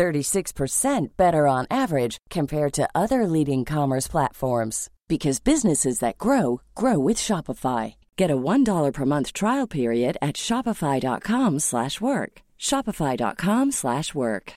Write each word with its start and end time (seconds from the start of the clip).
36% 0.00 1.08
better 1.18 1.46
on 1.46 1.66
average 1.70 2.16
compared 2.30 2.72
to 2.72 2.88
other 2.94 3.26
leading 3.26 3.66
commerce 3.66 4.08
platforms 4.08 4.88
because 5.08 5.40
businesses 5.40 5.98
that 5.98 6.16
grow 6.16 6.62
grow 6.74 6.98
with 6.98 7.18
Shopify. 7.18 7.96
Get 8.16 8.30
a 8.30 8.36
$1 8.36 8.92
per 8.94 9.04
month 9.04 9.34
trial 9.34 9.66
period 9.66 10.16
at 10.22 10.36
shopify.com/work. 10.36 12.32
shopify.com/work. 12.58 14.52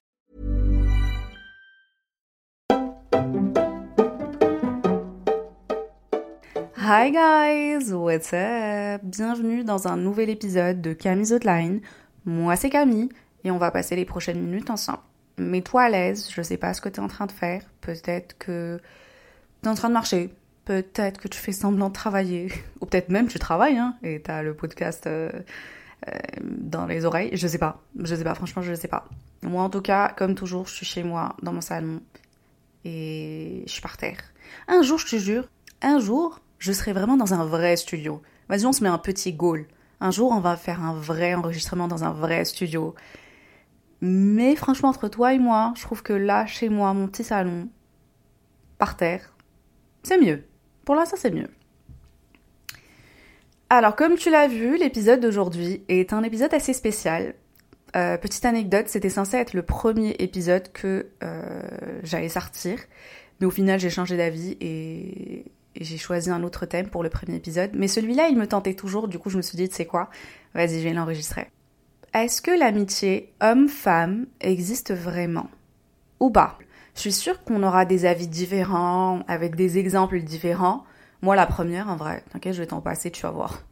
Hi 6.90 7.10
guys, 7.10 7.94
what's 7.94 8.32
up? 8.34 9.02
Bienvenue 9.04 9.64
dans 9.66 9.86
un 9.88 9.98
nouvel 9.98 10.30
épisode 10.30 10.82
de 10.82 10.94
Camille's 10.94 11.34
Outline. 11.34 11.82
Moi 12.24 12.56
c'est 12.56 12.70
Camille 12.70 13.10
et 13.44 13.52
on 13.52 13.58
va 13.58 13.72
passer 13.72 13.98
les 13.98 14.06
prochaines 14.06 14.40
minutes 14.40 14.70
ensemble. 14.70 15.04
Mets-toi 15.38 15.84
à 15.84 15.90
l'aise, 15.90 16.30
je 16.32 16.42
sais 16.42 16.58
pas 16.58 16.74
ce 16.74 16.82
que 16.82 16.90
tu 16.90 16.96
es 16.96 17.04
en 17.04 17.08
train 17.08 17.26
de 17.26 17.32
faire, 17.32 17.64
peut-être 17.82 18.38
que 18.38 18.80
tu 19.62 19.68
es 19.68 19.72
en 19.72 19.76
train 19.76 19.90
de 19.90 19.94
marcher, 19.94 20.34
peut-être 20.66 21.20
que 21.20 21.28
tu 21.28 21.40
fais 21.40 21.52
semblant 21.52 21.90
de 21.90 21.94
travailler, 21.94 22.52
ou 22.82 22.86
peut-être 22.86 23.10
même 23.10 23.28
tu 23.28 23.40
travailles, 23.40 23.78
hein, 23.78 23.96
et 24.04 24.22
t'as 24.22 24.44
le 24.44 24.54
podcast 24.54 25.08
euh, 25.08 25.32
euh, 26.08 26.12
dans 26.42 26.86
les 26.86 27.06
oreilles, 27.06 27.32
je 27.34 27.48
sais 27.48 27.58
pas, 27.58 27.82
je 28.00 28.16
sais 28.16 28.24
pas, 28.24 28.36
franchement 28.36 28.62
je 28.62 28.74
sais 28.74 28.88
pas. 28.88 29.06
Moi 29.42 29.64
en 29.64 29.70
tout 29.70 29.82
cas, 29.82 30.14
comme 30.16 30.36
toujours, 30.36 30.68
je 30.68 30.74
suis 30.74 30.86
chez 30.86 31.04
moi, 31.04 31.36
dans 31.42 31.54
mon 31.54 31.62
salon, 31.62 32.02
et 32.86 33.64
je 33.66 33.72
suis 33.72 33.82
par 33.82 33.98
terre. 33.98 34.20
Un 34.68 34.82
jour, 34.82 35.00
je 35.00 35.08
te 35.08 35.16
jure, 35.16 35.50
un 35.82 36.00
jour, 36.00 36.40
je 36.60 36.72
serai 36.72 36.94
vraiment 36.94 37.18
dans 37.18 37.34
un 37.34 37.46
vrai 37.46 37.76
studio. 37.76 38.22
Vas-y, 38.50 38.66
on 38.66 38.72
se 38.72 38.84
met 38.84 38.90
un 38.90 38.98
petit 38.98 39.34
goal. 39.34 39.66
Un 40.00 40.12
jour, 40.12 40.32
on 40.32 40.40
va 40.40 40.58
faire 40.58 40.84
un 40.84 40.94
vrai 40.94 41.34
enregistrement 41.34 41.88
dans 41.88 42.04
un 42.04 42.12
vrai 42.12 42.46
studio. 42.46 42.94
Mais 44.06 44.58
franchement, 44.58 44.90
entre 44.90 45.08
toi 45.08 45.34
et 45.34 45.40
moi, 45.40 45.74
je 45.78 45.82
trouve 45.82 46.04
que 46.04 46.12
là, 46.12 46.46
chez 46.46 46.68
moi, 46.68 46.94
mon 46.94 47.08
petit 47.08 47.24
salon, 47.24 47.70
par 48.78 48.98
terre, 48.98 49.34
c'est 50.04 50.18
mieux. 50.18 50.44
Pour 50.84 50.96
l'instant, 50.96 51.16
c'est 51.18 51.32
mieux. 51.32 51.48
Alors, 53.70 53.96
comme 53.96 54.16
tu 54.16 54.30
l'as 54.30 54.50
vu, 54.50 54.76
l'épisode 54.76 55.22
d'aujourd'hui 55.22 55.86
est 55.88 56.12
un 56.12 56.22
épisode 56.24 56.54
assez 56.54 56.74
spécial. 56.74 57.34
Euh, 57.96 58.18
petite 58.18 58.44
anecdote, 58.44 58.90
c'était 58.90 59.08
censé 59.08 59.38
être 59.38 59.54
le 59.54 59.64
premier 59.64 60.18
épisode 60.20 60.70
que 60.74 61.08
euh, 61.24 61.62
j'allais 62.04 62.28
sortir, 62.28 62.80
mais 63.40 63.46
au 63.46 63.52
final 63.52 63.80
j'ai 63.80 63.90
changé 63.90 64.18
d'avis 64.18 64.58
et, 64.60 65.46
et 65.76 65.84
j'ai 65.84 65.98
choisi 65.98 66.30
un 66.30 66.44
autre 66.44 66.66
thème 66.66 66.90
pour 66.90 67.04
le 67.04 67.10
premier 67.10 67.38
épisode. 67.38 67.72
Mais 67.74 67.88
celui-là, 67.88 68.28
il 68.28 68.38
me 68.38 68.48
tentait 68.48 68.74
toujours, 68.74 69.08
du 69.08 69.18
coup 69.18 69.30
je 69.30 69.38
me 69.38 69.42
suis 69.42 69.56
dit, 69.56 69.70
tu 69.70 69.76
sais 69.76 69.86
quoi, 69.86 70.10
vas-y, 70.54 70.82
je 70.82 70.84
vais 70.90 70.94
l'enregistrer. 70.94 71.48
Est-ce 72.14 72.44
que 72.44 72.52
l'amitié 72.52 73.34
homme-femme 73.42 74.28
existe 74.40 74.94
vraiment 74.94 75.50
Ou 76.20 76.30
pas? 76.30 76.60
Je 76.94 77.02
suis 77.02 77.12
sûre 77.12 77.44
qu'on 77.44 77.64
aura 77.64 77.86
des 77.86 78.06
avis 78.06 78.28
différents, 78.28 79.24
avec 79.28 79.56
des 79.56 79.80
exemples 79.80 80.20
différents. 80.20 80.84
Moi, 81.24 81.36
la 81.36 81.48
première, 81.48 81.90
en 81.90 81.96
vrai, 81.96 82.24
t'inquiète, 82.32 82.54
je 82.54 82.62
vais 82.62 82.68
t'en 82.68 82.82
passer, 82.82 83.10
tu 83.10 83.24
vas 83.24 83.32
voir. 83.32 83.64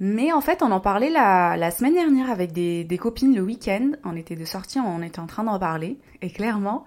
Mais 0.00 0.32
en 0.32 0.42
fait, 0.42 0.62
on 0.62 0.70
en 0.70 0.80
parlait 0.80 1.08
la, 1.08 1.70
semaine 1.70 1.94
dernière 1.94 2.28
avec 2.28 2.52
des, 2.52 2.98
copines 3.00 3.34
le 3.34 3.40
week-end. 3.40 3.92
On 4.04 4.16
était 4.16 4.36
de 4.36 4.44
sortie, 4.44 4.78
on 4.78 5.00
était 5.00 5.20
en 5.20 5.26
train 5.26 5.44
d'en 5.44 5.58
parler. 5.58 5.96
Et 6.20 6.28
clairement, 6.28 6.84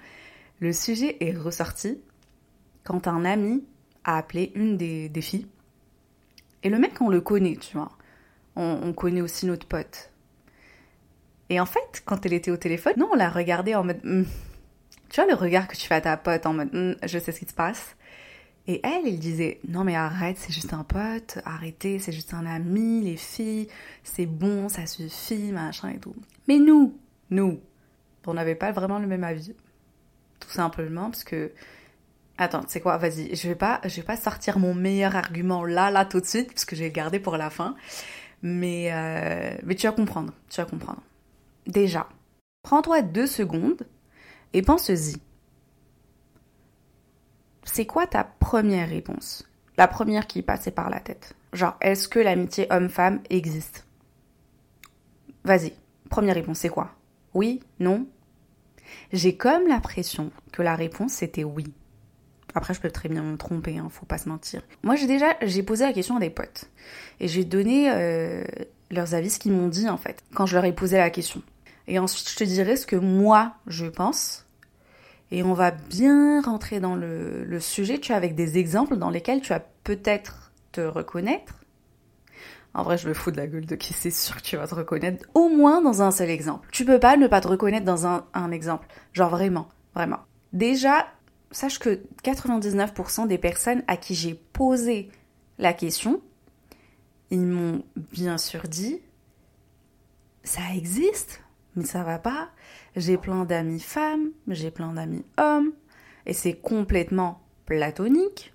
le 0.59 0.71
sujet 0.71 1.17
est 1.19 1.35
ressorti 1.35 1.99
quand 2.83 3.07
un 3.07 3.25
ami 3.25 3.65
a 4.03 4.17
appelé 4.17 4.51
une 4.53 4.77
des, 4.77 5.09
filles. 5.21 5.47
Et 6.61 6.69
le 6.69 6.77
mec, 6.77 7.01
on 7.01 7.09
le 7.09 7.21
connaît, 7.21 7.55
tu 7.55 7.75
vois. 7.75 7.91
On 8.55 8.93
connaît 8.93 9.21
aussi 9.21 9.47
notre 9.47 9.65
pote. 9.65 10.12
Et 11.49 11.59
en 11.59 11.65
fait, 11.65 12.01
quand 12.05 12.25
elle 12.25 12.33
était 12.33 12.51
au 12.51 12.57
téléphone, 12.57 12.93
non, 12.97 13.09
on 13.11 13.15
l'a 13.15 13.29
regardé 13.29 13.75
en 13.75 13.83
mode... 13.83 13.99
Hmm, 14.03 14.23
tu 15.09 15.21
vois 15.21 15.29
le 15.29 15.35
regard 15.35 15.67
que 15.67 15.75
tu 15.75 15.85
fais 15.85 15.95
à 15.95 16.01
ta 16.01 16.17
pote 16.17 16.45
en 16.45 16.53
mode 16.53 16.73
hm, 16.73 16.95
je 17.03 17.19
sais 17.19 17.31
ce 17.31 17.39
qui 17.39 17.45
se 17.45 17.53
passe. 17.53 17.95
Et 18.65 18.79
elle, 18.83 19.05
elle 19.05 19.19
disait 19.19 19.59
non 19.67 19.83
mais 19.83 19.95
arrête, 19.95 20.37
c'est 20.39 20.53
juste 20.53 20.73
un 20.73 20.83
pote, 20.83 21.39
arrêtez, 21.43 21.99
c'est 21.99 22.13
juste 22.13 22.33
un 22.33 22.45
ami, 22.45 23.01
les 23.01 23.17
filles, 23.17 23.67
c'est 24.03 24.25
bon, 24.25 24.69
ça 24.69 24.85
suffit, 24.85 25.51
machin 25.51 25.89
et 25.89 25.97
tout. 25.97 26.15
Mais 26.47 26.57
nous, 26.57 26.97
nous, 27.29 27.59
on 28.25 28.33
n'avait 28.33 28.55
pas 28.55 28.71
vraiment 28.71 28.99
le 28.99 29.07
même 29.07 29.25
avis. 29.25 29.53
Tout 30.39 30.49
simplement 30.49 31.09
parce 31.09 31.23
que 31.23 31.51
Attends, 32.37 32.63
c'est 32.67 32.81
quoi? 32.81 32.97
Vas-y, 32.97 33.35
je 33.35 33.47
vais 33.47 33.55
pas 33.55 33.79
je 33.83 33.95
vais 33.95 34.03
pas 34.03 34.17
sortir 34.17 34.57
mon 34.57 34.73
meilleur 34.73 35.15
argument 35.15 35.63
là 35.63 35.91
là 35.91 36.03
tout 36.03 36.19
de 36.19 36.25
suite 36.25 36.47
parce 36.47 36.65
que 36.65 36.75
le 36.75 36.87
garder 36.89 37.19
pour 37.19 37.37
la 37.37 37.49
fin. 37.49 37.75
Mais 38.41 38.89
euh, 38.91 39.55
mais 39.63 39.75
tu 39.75 39.85
vas 39.87 39.93
comprendre, 39.93 40.33
tu 40.49 40.59
vas 40.59 40.65
comprendre. 40.65 41.01
Déjà, 41.67 42.07
prends-toi 42.61 43.01
deux 43.01 43.27
secondes 43.27 43.87
et 44.53 44.61
pense-y. 44.61 45.15
C'est 47.63 47.85
quoi 47.85 48.07
ta 48.07 48.23
première 48.23 48.89
réponse? 48.89 49.47
La 49.77 49.87
première 49.87 50.27
qui 50.27 50.41
passait 50.41 50.71
par 50.71 50.89
la 50.89 50.99
tête. 50.99 51.33
Genre, 51.53 51.75
est-ce 51.81 52.07
que 52.07 52.19
l'amitié 52.19 52.67
homme-femme 52.71 53.21
existe? 53.29 53.87
Vas-y, 55.43 55.73
première 56.09 56.35
réponse, 56.35 56.59
c'est 56.59 56.69
quoi? 56.69 56.91
Oui 57.33 57.61
Non? 57.79 58.05
J'ai 59.11 59.35
comme 59.35 59.67
l'impression 59.67 60.31
que 60.51 60.61
la 60.61 60.75
réponse 60.75 61.13
c'était 61.13 61.43
oui. 61.43 61.73
Après, 62.55 62.73
je 62.73 62.81
peux 62.81 62.91
très 62.91 63.09
bien 63.09 63.23
me 63.23 63.37
tromper, 63.37 63.77
hein, 63.79 63.87
faut 63.89 64.05
pas 64.05 64.19
se 64.19 64.29
mentir. 64.29 64.61
Moi, 64.83 64.95
j'ai 64.95 65.07
déjà, 65.07 65.35
j'ai 65.41 65.63
posé 65.63 65.85
la 65.85 65.93
question 65.93 66.17
à 66.17 66.19
des 66.19 66.29
potes. 66.29 66.65
Et 67.19 67.27
j'ai 67.27 67.45
donné 67.45 67.89
euh, 67.89 68.43
leurs 68.91 69.15
avis, 69.15 69.31
ce 69.31 69.39
qu'ils 69.39 69.53
m'ont 69.53 69.69
dit, 69.69 69.89
en 69.89 69.97
fait, 69.97 70.23
quand 70.35 70.45
je 70.45 70.55
leur 70.55 70.65
ai 70.65 70.73
posé 70.73 70.97
la 70.97 71.09
question. 71.09 71.41
Et 71.87 71.99
ensuite, 71.99 72.29
je 72.29 72.35
te 72.35 72.43
dirai 72.43 72.75
ce 72.75 72.85
que 72.85 72.95
moi, 72.95 73.55
je 73.67 73.85
pense 73.85 74.43
et 75.33 75.41
on 75.41 75.55
va 75.55 75.71
bien 75.71 76.41
rentrer 76.41 76.79
dans 76.79 76.95
le, 76.95 77.59
sujet, 77.59 77.97
tu 77.97 78.13
as 78.13 78.15
avec 78.15 78.35
des 78.35 78.59
exemples 78.59 78.97
dans 78.97 79.09
lesquels 79.09 79.41
tu 79.41 79.49
vas 79.49 79.61
peut-être 79.83 80.51
te 80.71 80.81
reconnaître. 80.81 81.55
En 82.75 82.83
vrai, 82.83 82.99
je 82.99 83.07
me 83.07 83.15
fous 83.15 83.31
de 83.31 83.37
la 83.37 83.47
gueule 83.47 83.65
de 83.65 83.75
qui 83.75 83.93
c'est 83.93 84.11
sûr 84.11 84.35
que 84.35 84.43
tu 84.43 84.57
vas 84.57 84.67
te 84.67 84.75
reconnaître, 84.75 85.25
au 85.33 85.49
moins 85.49 85.81
dans 85.81 86.03
un 86.03 86.11
seul 86.11 86.29
exemple. 86.29 86.69
Tu 86.71 86.85
peux 86.85 86.99
pas 86.99 87.17
ne 87.17 87.25
pas 87.25 87.41
te 87.41 87.47
reconnaître 87.47 87.83
dans 87.83 88.05
un, 88.05 88.27
un 88.35 88.51
exemple. 88.51 88.85
Genre 89.13 89.31
vraiment, 89.31 89.69
vraiment. 89.95 90.19
Déjà, 90.53 91.07
sache 91.49 91.79
que 91.79 92.03
99% 92.23 93.27
des 93.27 93.39
personnes 93.39 93.81
à 93.87 93.97
qui 93.97 94.13
j'ai 94.13 94.35
posé 94.35 95.09
la 95.57 95.73
question, 95.73 96.21
ils 97.31 97.41
m'ont 97.41 97.83
bien 97.95 98.37
sûr 98.37 98.67
dit, 98.67 99.01
ça 100.43 100.61
existe, 100.75 101.42
mais 101.75 101.85
ça 101.85 102.03
va 102.03 102.19
pas. 102.19 102.49
J'ai 102.95 103.17
plein 103.17 103.45
d'amis 103.45 103.79
femmes, 103.79 104.31
j'ai 104.47 104.71
plein 104.71 104.93
d'amis 104.93 105.25
hommes, 105.37 105.71
et 106.25 106.33
c'est 106.33 106.53
complètement 106.53 107.41
platonique. 107.65 108.53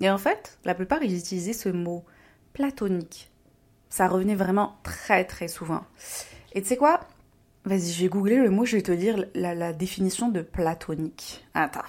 Et 0.00 0.10
en 0.10 0.18
fait, 0.18 0.58
la 0.64 0.74
plupart, 0.74 1.02
ils 1.02 1.16
utilisaient 1.16 1.52
ce 1.52 1.68
mot 1.68 2.04
platonique. 2.52 3.30
Ça 3.88 4.08
revenait 4.08 4.34
vraiment 4.34 4.76
très 4.82 5.24
très 5.24 5.48
souvent. 5.48 5.84
Et 6.52 6.62
tu 6.62 6.68
sais 6.68 6.76
quoi? 6.76 7.00
Vas-y, 7.64 7.92
je 7.92 8.02
vais 8.02 8.08
googler 8.08 8.36
le 8.36 8.50
mot, 8.50 8.64
je 8.64 8.76
vais 8.76 8.82
te 8.82 8.92
dire 8.92 9.24
la, 9.34 9.54
la 9.54 9.72
définition 9.72 10.28
de 10.28 10.42
platonique. 10.42 11.44
Attends. 11.54 11.80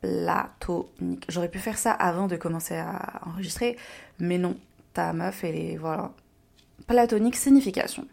Platonique. 0.00 1.26
J'aurais 1.28 1.50
pu 1.50 1.58
faire 1.58 1.78
ça 1.78 1.92
avant 1.92 2.28
de 2.28 2.36
commencer 2.36 2.76
à 2.76 3.20
enregistrer, 3.26 3.76
mais 4.18 4.38
non. 4.38 4.56
Ta 4.92 5.12
meuf, 5.12 5.44
elle 5.44 5.56
est... 5.56 5.76
Voilà. 5.76 6.12
Platonique, 6.86 7.36
signification 7.36 8.06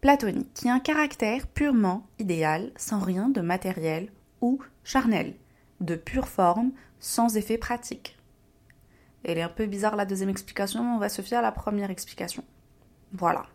platonique, 0.00 0.52
qui 0.54 0.68
a 0.68 0.74
un 0.74 0.80
caractère 0.80 1.46
purement 1.46 2.06
idéal, 2.18 2.72
sans 2.76 3.00
rien 3.00 3.28
de 3.28 3.40
matériel 3.40 4.10
ou 4.40 4.60
charnel, 4.84 5.34
de 5.80 5.96
pure 5.96 6.28
forme, 6.28 6.72
sans 7.00 7.36
effet 7.36 7.58
pratique. 7.58 8.16
Elle 9.24 9.38
est 9.38 9.42
un 9.42 9.48
peu 9.48 9.66
bizarre 9.66 9.96
la 9.96 10.06
deuxième 10.06 10.28
explication, 10.28 10.82
mais 10.82 10.90
on 10.90 10.98
va 10.98 11.08
se 11.08 11.22
fier 11.22 11.38
à 11.38 11.42
la 11.42 11.52
première 11.52 11.90
explication. 11.90 12.44
Voilà. 13.12 13.46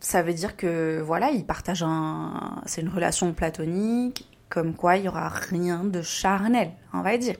Ça 0.00 0.22
veut 0.22 0.34
dire 0.34 0.56
que 0.56 1.00
voilà, 1.00 1.30
ils 1.30 1.44
partagent 1.44 1.82
un. 1.82 2.62
C'est 2.66 2.82
une 2.82 2.88
relation 2.88 3.32
platonique, 3.32 4.28
comme 4.48 4.74
quoi 4.74 4.96
il 4.96 5.02
n'y 5.02 5.08
aura 5.08 5.28
rien 5.28 5.84
de 5.84 6.02
charnel, 6.02 6.72
on 6.92 7.00
va 7.00 7.16
dire. 7.18 7.36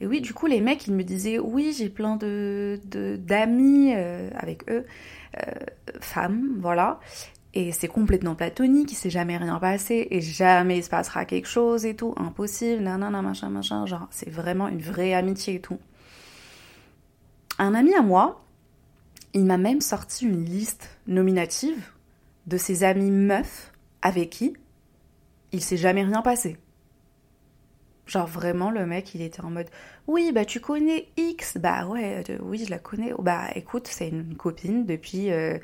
Et 0.00 0.06
oui, 0.06 0.20
du 0.20 0.32
coup, 0.32 0.46
les 0.46 0.60
mecs, 0.60 0.86
ils 0.86 0.94
me 0.94 1.04
disaient 1.04 1.38
oui, 1.38 1.74
j'ai 1.76 1.90
plein 1.90 2.16
de 2.16 2.80
d'amis 3.18 3.92
euh, 3.94 4.30
avec 4.34 4.68
eux, 4.70 4.86
euh, 5.36 5.52
femmes, 6.00 6.56
voilà. 6.60 7.00
Et 7.52 7.72
c'est 7.72 7.88
complètement 7.88 8.36
platonique, 8.36 8.92
il 8.92 8.94
s'est 8.94 9.10
jamais 9.10 9.36
rien 9.36 9.58
passé, 9.58 10.06
et 10.10 10.20
jamais 10.20 10.78
il 10.78 10.84
se 10.84 10.88
passera 10.88 11.24
quelque 11.24 11.48
chose 11.48 11.84
et 11.84 11.96
tout, 11.96 12.14
impossible, 12.16 12.82
nanana, 12.82 13.22
machin, 13.22 13.50
machin, 13.50 13.86
genre, 13.86 14.06
c'est 14.10 14.30
vraiment 14.30 14.68
une 14.68 14.80
vraie 14.80 15.14
amitié 15.14 15.56
et 15.56 15.60
tout. 15.60 15.78
Un 17.58 17.74
ami 17.74 17.92
à 17.94 18.02
moi, 18.02 18.44
il 19.34 19.44
m'a 19.44 19.58
même 19.58 19.80
sorti 19.80 20.26
une 20.26 20.44
liste 20.44 20.96
nominative 21.06 21.90
de 22.46 22.56
ses 22.56 22.84
amis 22.84 23.10
meufs 23.10 23.72
avec 24.02 24.30
qui 24.30 24.54
il 25.52 25.60
s'est 25.60 25.76
jamais 25.76 26.04
rien 26.04 26.22
passé. 26.22 26.56
Genre 28.10 28.26
vraiment 28.26 28.72
le 28.72 28.86
mec 28.86 29.14
il 29.14 29.22
était 29.22 29.40
en 29.40 29.50
mode 29.50 29.68
oui 30.08 30.32
bah 30.32 30.44
tu 30.44 30.58
connais 30.58 31.06
X. 31.16 31.58
Bah 31.58 31.86
ouais 31.86 32.24
euh, 32.28 32.38
oui 32.42 32.64
je 32.64 32.70
la 32.70 32.80
connais. 32.80 33.12
Bah 33.20 33.44
écoute 33.54 33.86
c'est 33.88 34.08
une 34.08 34.34
copine 34.34 34.84
depuis 34.84 35.30
euh, 35.30 35.58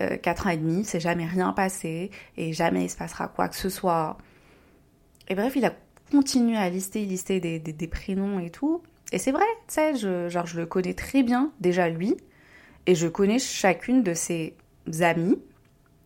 euh, 0.00 0.16
4 0.16 0.46
ans 0.46 0.50
et 0.50 0.56
demi. 0.58 0.84
C'est 0.84 1.00
jamais 1.00 1.26
rien 1.26 1.52
passé 1.52 2.12
et 2.36 2.52
jamais 2.52 2.84
il 2.84 2.88
se 2.88 2.96
passera 2.96 3.26
quoi 3.26 3.48
que 3.48 3.56
ce 3.56 3.68
soit. 3.68 4.16
Et 5.26 5.34
bref 5.34 5.56
il 5.56 5.64
a 5.64 5.74
continué 6.12 6.56
à 6.56 6.70
lister 6.70 7.04
lister 7.04 7.40
des, 7.40 7.58
des, 7.58 7.88
prénoms 7.88 8.38
et 8.38 8.50
tout. 8.50 8.80
Et 9.10 9.18
c'est 9.18 9.32
vrai 9.32 9.46
tu 9.66 9.74
sais 9.74 9.96
genre 10.30 10.46
je 10.46 10.56
le 10.60 10.66
connais 10.66 10.94
très 10.94 11.24
bien 11.24 11.50
déjà 11.58 11.88
lui. 11.88 12.16
Et 12.86 12.94
je 12.94 13.08
connais 13.08 13.40
chacune 13.40 14.04
de 14.04 14.14
ses 14.14 14.54
amies 15.00 15.42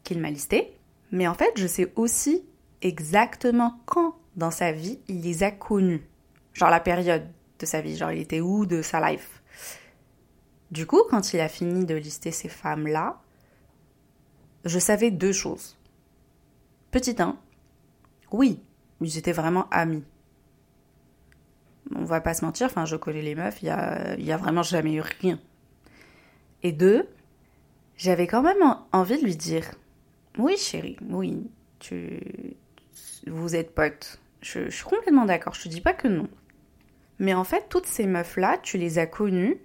qu'il 0.04 0.20
m'a 0.20 0.30
listé 0.30 0.72
mais 1.10 1.28
en 1.28 1.34
fait 1.34 1.52
je 1.56 1.66
sais 1.66 1.92
aussi 1.96 2.46
exactement 2.80 3.78
quand 3.84 4.16
dans 4.36 4.50
sa 4.50 4.72
vie, 4.72 4.98
il 5.08 5.22
les 5.22 5.42
a 5.42 5.50
connus. 5.50 6.06
Genre 6.54 6.70
la 6.70 6.80
période 6.80 7.28
de 7.58 7.66
sa 7.66 7.80
vie, 7.80 7.96
genre 7.96 8.12
il 8.12 8.20
était 8.20 8.40
où 8.40 8.66
de 8.66 8.82
sa 8.82 9.10
life. 9.10 9.42
Du 10.70 10.86
coup, 10.86 11.02
quand 11.10 11.34
il 11.34 11.40
a 11.40 11.48
fini 11.48 11.84
de 11.84 11.94
lister 11.94 12.30
ces 12.30 12.48
femmes-là, 12.48 13.20
je 14.64 14.78
savais 14.78 15.10
deux 15.10 15.32
choses. 15.32 15.76
Petit 16.90 17.16
1, 17.18 17.36
oui, 18.32 18.62
ils 19.00 19.18
étaient 19.18 19.32
vraiment 19.32 19.68
amis. 19.70 20.04
On 21.94 22.04
va 22.04 22.20
pas 22.20 22.32
se 22.32 22.44
mentir, 22.44 22.66
enfin 22.66 22.86
je 22.86 22.96
connais 22.96 23.22
les 23.22 23.34
meufs, 23.34 23.62
il 23.62 23.66
y 23.66 23.70
a, 24.32 24.36
vraiment 24.36 24.62
jamais 24.62 24.94
eu 24.94 25.02
rien. 25.20 25.38
Et 26.62 26.72
deux, 26.72 27.06
j'avais 27.96 28.26
quand 28.26 28.42
même 28.42 28.62
envie 28.92 29.18
de 29.18 29.24
lui 29.24 29.36
dire, 29.36 29.74
oui 30.38 30.56
chérie, 30.56 30.96
oui, 31.10 31.50
tu, 31.80 32.56
vous 33.26 33.54
êtes 33.54 33.74
potes. 33.74 34.21
Je, 34.42 34.68
suis 34.70 34.84
complètement 34.84 35.24
d'accord, 35.24 35.54
je 35.54 35.62
te 35.62 35.68
dis 35.68 35.80
pas 35.80 35.94
que 35.94 36.08
non. 36.08 36.28
Mais 37.18 37.32
en 37.32 37.44
fait, 37.44 37.68
toutes 37.68 37.86
ces 37.86 38.06
meufs-là, 38.06 38.58
tu 38.62 38.76
les 38.76 38.98
as 38.98 39.06
connues 39.06 39.58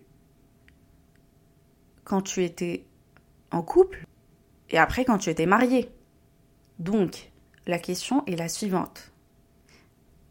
quand 2.04 2.22
tu 2.22 2.44
étais 2.44 2.86
en 3.52 3.64
couple 3.64 4.06
et 4.70 4.78
après 4.78 5.04
quand 5.04 5.18
tu 5.18 5.30
étais 5.30 5.48
marié. 5.48 5.90
Donc, 6.80 7.32
la 7.66 7.80
question 7.80 8.24
est 8.28 8.36
la 8.36 8.48
suivante. 8.48 9.12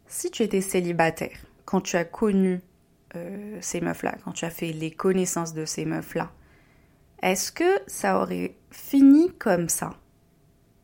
Si 0.07 0.31
tu 0.31 0.43
étais 0.43 0.61
célibataire, 0.61 1.37
quand 1.65 1.81
tu 1.81 1.97
as 1.97 2.05
connu 2.05 2.61
euh, 3.15 3.57
ces 3.59 3.81
meufs-là, 3.81 4.15
quand 4.23 4.31
tu 4.31 4.45
as 4.45 4.49
fait 4.49 4.71
les 4.71 4.91
connaissances 4.91 5.53
de 5.53 5.65
ces 5.65 5.83
meufs-là, 5.83 6.31
est-ce 7.21 7.51
que 7.51 7.79
ça 7.87 8.21
aurait 8.21 8.55
fini 8.71 9.33
comme 9.33 9.67
ça 9.67 9.91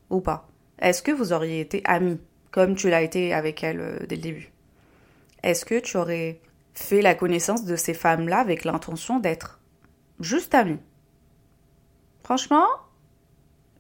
Ou 0.10 0.20
pas? 0.20 0.50
Est-ce 0.80 1.02
que 1.02 1.12
vous 1.12 1.32
auriez 1.32 1.62
été 1.62 1.82
amis? 1.86 2.20
Comme 2.54 2.76
tu 2.76 2.90
l'as 2.90 3.02
été 3.02 3.34
avec 3.34 3.64
elle 3.64 3.80
euh, 3.82 3.98
dès 4.08 4.16
le 4.16 4.22
début. 4.22 4.52
Est-ce 5.42 5.66
que 5.66 5.80
tu 5.80 5.98
aurais 5.98 6.40
fait 6.76 7.02
la 7.02 7.16
connaissance 7.16 7.66
de 7.66 7.76
ces 7.76 7.96
femmes-là 7.96 8.38
avec 8.38 8.64
l'intention 8.64 9.20
d'être 9.20 9.60
juste 10.20 10.54
amie? 10.54 10.80
Franchement, 12.24 12.68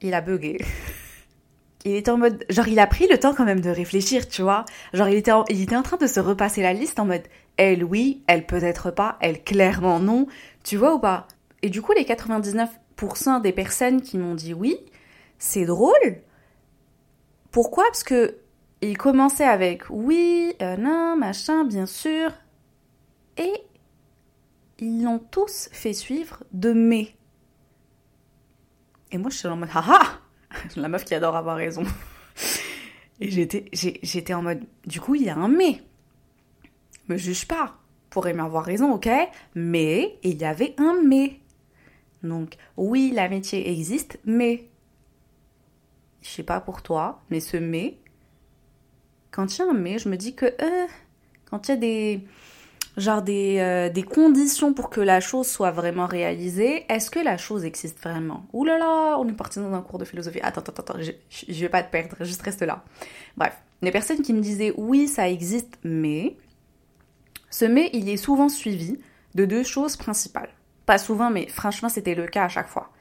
il 0.01 0.13
a 0.13 0.19
bugué. 0.21 0.57
Il 1.85 1.95
était 1.95 2.11
en 2.11 2.17
mode, 2.17 2.45
genre 2.49 2.69
il 2.69 2.79
a 2.79 2.87
pris 2.87 3.09
le 3.09 3.19
temps 3.19 3.33
quand 3.33 3.43
même 3.43 3.59
de 3.59 3.69
réfléchir, 3.69 4.29
tu 4.29 4.41
vois. 4.41 4.63
Genre 4.93 5.09
il 5.09 5.15
était, 5.15 5.33
en, 5.33 5.43
il 5.49 5.61
était 5.61 5.75
en 5.75 5.83
train 5.83 5.97
de 5.97 6.07
se 6.07 6.21
repasser 6.21 6.61
la 6.61 6.71
liste 6.71 6.97
en 6.97 7.03
mode, 7.03 7.23
elle 7.57 7.83
oui, 7.83 8.23
elle 8.27 8.45
peut-être 8.45 8.89
pas, 8.89 9.17
elle 9.19 9.43
clairement 9.43 9.99
non, 9.99 10.27
tu 10.63 10.77
vois 10.77 10.95
ou 10.95 10.99
pas? 10.99 11.27
Et 11.61 11.69
du 11.69 11.81
coup 11.81 11.91
les 11.91 12.05
99% 12.05 13.41
des 13.41 13.51
personnes 13.51 14.01
qui 14.01 14.17
m'ont 14.17 14.33
dit 14.33 14.53
oui, 14.53 14.77
c'est 15.39 15.65
drôle. 15.65 16.21
Pourquoi? 17.51 17.83
Parce 17.87 18.05
que 18.05 18.37
il 18.89 18.97
commençait 18.97 19.45
avec 19.45 19.83
oui, 19.89 20.53
euh, 20.61 20.77
non, 20.77 21.15
machin, 21.15 21.63
bien 21.63 21.85
sûr. 21.85 22.31
Et 23.37 23.53
ils 24.79 25.03
l'ont 25.03 25.19
tous 25.19 25.69
fait 25.71 25.93
suivre 25.93 26.43
de 26.51 26.73
mais. 26.73 27.15
Et 29.11 29.17
moi, 29.17 29.29
je 29.29 29.37
suis 29.37 29.47
en 29.47 29.55
mode, 29.55 29.69
haha 29.73 30.19
La 30.75 30.87
meuf 30.87 31.05
qui 31.05 31.15
adore 31.15 31.35
avoir 31.35 31.55
raison. 31.55 31.83
Et 33.19 33.29
j'étais, 33.29 33.69
j'étais 33.71 34.33
en 34.33 34.41
mode, 34.41 34.63
du 34.85 34.99
coup, 34.99 35.15
il 35.15 35.23
y 35.23 35.29
a 35.29 35.35
un 35.35 35.47
mais. 35.47 35.81
Me 37.07 37.17
juge 37.17 37.47
pas. 37.47 37.77
Pour 38.09 38.27
aimer 38.27 38.41
avoir 38.41 38.65
raison, 38.65 38.93
ok? 38.93 39.09
Mais 39.55 40.19
il 40.23 40.39
y 40.39 40.45
avait 40.45 40.75
un 40.77 41.01
mais. 41.03 41.39
Donc, 42.21 42.57
oui, 42.77 43.11
l'amitié 43.13 43.71
existe, 43.71 44.19
mais. 44.25 44.69
Je 46.21 46.29
sais 46.29 46.43
pas 46.43 46.59
pour 46.59 46.81
toi, 46.81 47.21
mais 47.29 47.39
ce 47.39 47.57
mais, 47.57 47.97
quand 49.33 49.57
il 49.57 49.59
y 49.59 49.61
a 49.63 49.69
un 49.69 49.73
mais, 49.73 49.99
je 49.99 50.07
me 50.07 50.15
dis 50.15 50.35
que 50.35 50.45
euh, 50.45 50.87
quand 51.49 51.67
il 51.67 51.71
y 51.71 51.73
a 51.73 51.77
des 51.77 52.23
genre 52.95 53.23
des, 53.23 53.57
euh, 53.59 53.89
des, 53.89 54.03
conditions 54.03 54.71
pour 54.75 54.91
que 54.91 55.01
la 55.01 55.19
chose 55.19 55.47
soit 55.47 55.71
vraiment 55.71 56.05
réalisée, 56.05 56.85
est-ce 56.89 57.09
que 57.09 57.19
la 57.19 57.37
chose 57.37 57.65
existe 57.65 57.99
vraiment? 57.99 58.45
Ouh 58.53 58.65
là 58.65 59.17
on 59.17 59.27
est 59.27 59.33
parti 59.33 59.57
dans 59.57 59.73
un 59.73 59.81
cours 59.81 59.97
de 59.97 60.05
philosophie. 60.05 60.39
Attends, 60.43 60.61
attends, 60.61 60.83
attends, 60.83 61.01
je, 61.01 61.11
je 61.29 61.59
vais 61.59 61.69
pas 61.69 61.81
te 61.81 61.91
perdre, 61.91 62.15
juste 62.21 62.43
reste 62.43 62.61
là. 62.61 62.83
Bref, 63.35 63.57
les 63.81 63.91
personnes 63.91 64.21
qui 64.21 64.31
me 64.31 64.41
disaient 64.41 64.73
oui, 64.77 65.07
ça 65.07 65.27
existe, 65.27 65.79
mais 65.83 66.37
ce 67.49 67.65
mais, 67.65 67.89
il 67.93 68.09
est 68.09 68.17
souvent 68.17 68.49
suivi 68.49 68.99
de 69.33 69.45
deux 69.45 69.63
choses 69.63 69.97
principales. 69.97 70.49
Pas 70.85 70.97
souvent, 70.97 71.31
mais 71.31 71.47
franchement, 71.47 71.89
c'était 71.89 72.15
le 72.15 72.27
cas 72.27 72.45
à 72.45 72.49
chaque 72.49 72.67
fois. 72.67 72.91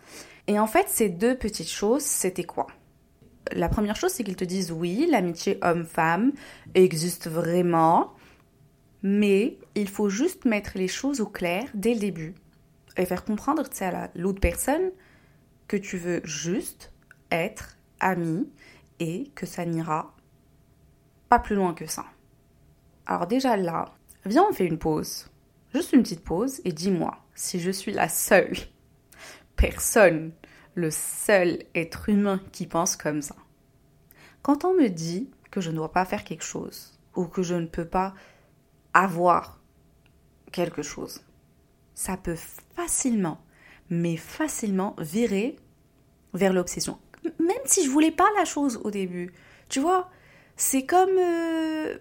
Et 0.46 0.58
en 0.58 0.67
fait, 0.67 0.88
ces 0.88 1.08
deux 1.08 1.37
petites 1.37 1.70
choses, 1.70 2.02
c'était 2.02 2.44
quoi? 2.44 2.67
La 3.50 3.69
première 3.69 3.97
chose, 3.97 4.12
c'est 4.12 4.25
qu'ils 4.25 4.37
te 4.37 4.44
disent 4.44 4.71
oui, 4.71 5.09
l'amitié 5.11 5.59
homme-femme 5.62 6.33
existe 6.75 7.29
vraiment, 7.29 8.12
mais 9.03 9.59
il 9.75 9.89
faut 9.89 10.09
juste 10.09 10.44
mettre 10.44 10.73
les 10.77 10.89
choses 10.89 11.21
au 11.21 11.27
clair 11.27 11.65
dès 11.75 11.94
le 11.94 12.00
début 12.00 12.35
et 12.97 13.06
faire 13.06 13.25
comprendre 13.25 13.65
à 13.81 14.11
l'autre 14.15 14.41
personne 14.41 14.91
que 15.67 15.77
tu 15.77 15.97
veux 15.97 16.21
juste 16.25 16.93
être 17.31 17.77
ami 18.00 18.49
et 19.00 19.31
que 19.35 19.47
ça 19.47 19.65
n'ira 19.65 20.15
pas 21.29 21.39
plus 21.39 21.56
loin 21.56 21.75
que 21.75 21.87
ça. 21.87 22.05
Alors 23.06 23.27
déjà 23.27 23.56
là, 23.56 23.94
viens 24.27 24.44
on 24.49 24.53
fait 24.53 24.67
une 24.67 24.79
pause. 24.79 25.29
Juste 25.75 25.93
une 25.93 26.03
petite 26.03 26.22
pause 26.22 26.61
et 26.65 26.72
dis-moi 26.72 27.17
si 27.34 27.58
je 27.58 27.70
suis 27.70 27.93
la 27.93 28.08
seule 28.08 28.55
personne 29.56 30.32
le 30.74 30.91
seul 30.91 31.64
être 31.74 32.08
humain 32.08 32.41
qui 32.52 32.67
pense 32.67 32.96
comme 32.96 33.22
ça. 33.22 33.36
Quand 34.43 34.64
on 34.64 34.74
me 34.74 34.88
dit 34.88 35.31
que 35.50 35.60
je 35.60 35.70
ne 35.70 35.76
dois 35.76 35.93
pas 35.93 36.05
faire 36.05 36.24
quelque 36.24 36.44
chose 36.44 36.98
ou 37.14 37.26
que 37.26 37.43
je 37.43 37.55
ne 37.55 37.67
peux 37.67 37.84
pas 37.84 38.14
avoir 38.94 39.60
quelque 40.50 40.82
chose, 40.82 41.20
ça 41.94 42.17
peut 42.17 42.38
facilement, 42.74 43.41
mais 43.91 44.17
facilement 44.17 44.96
virer 44.98 45.56
vers 46.34 46.52
l'obsession. 46.52 46.98
Même 47.38 47.56
si 47.64 47.84
je 47.84 47.91
voulais 47.91 48.10
pas 48.10 48.29
la 48.36 48.44
chose 48.44 48.81
au 48.82 48.91
début. 48.91 49.32
Tu 49.69 49.81
vois, 49.81 50.10
c'est 50.56 50.84
comme 50.86 51.17
euh, 51.19 51.98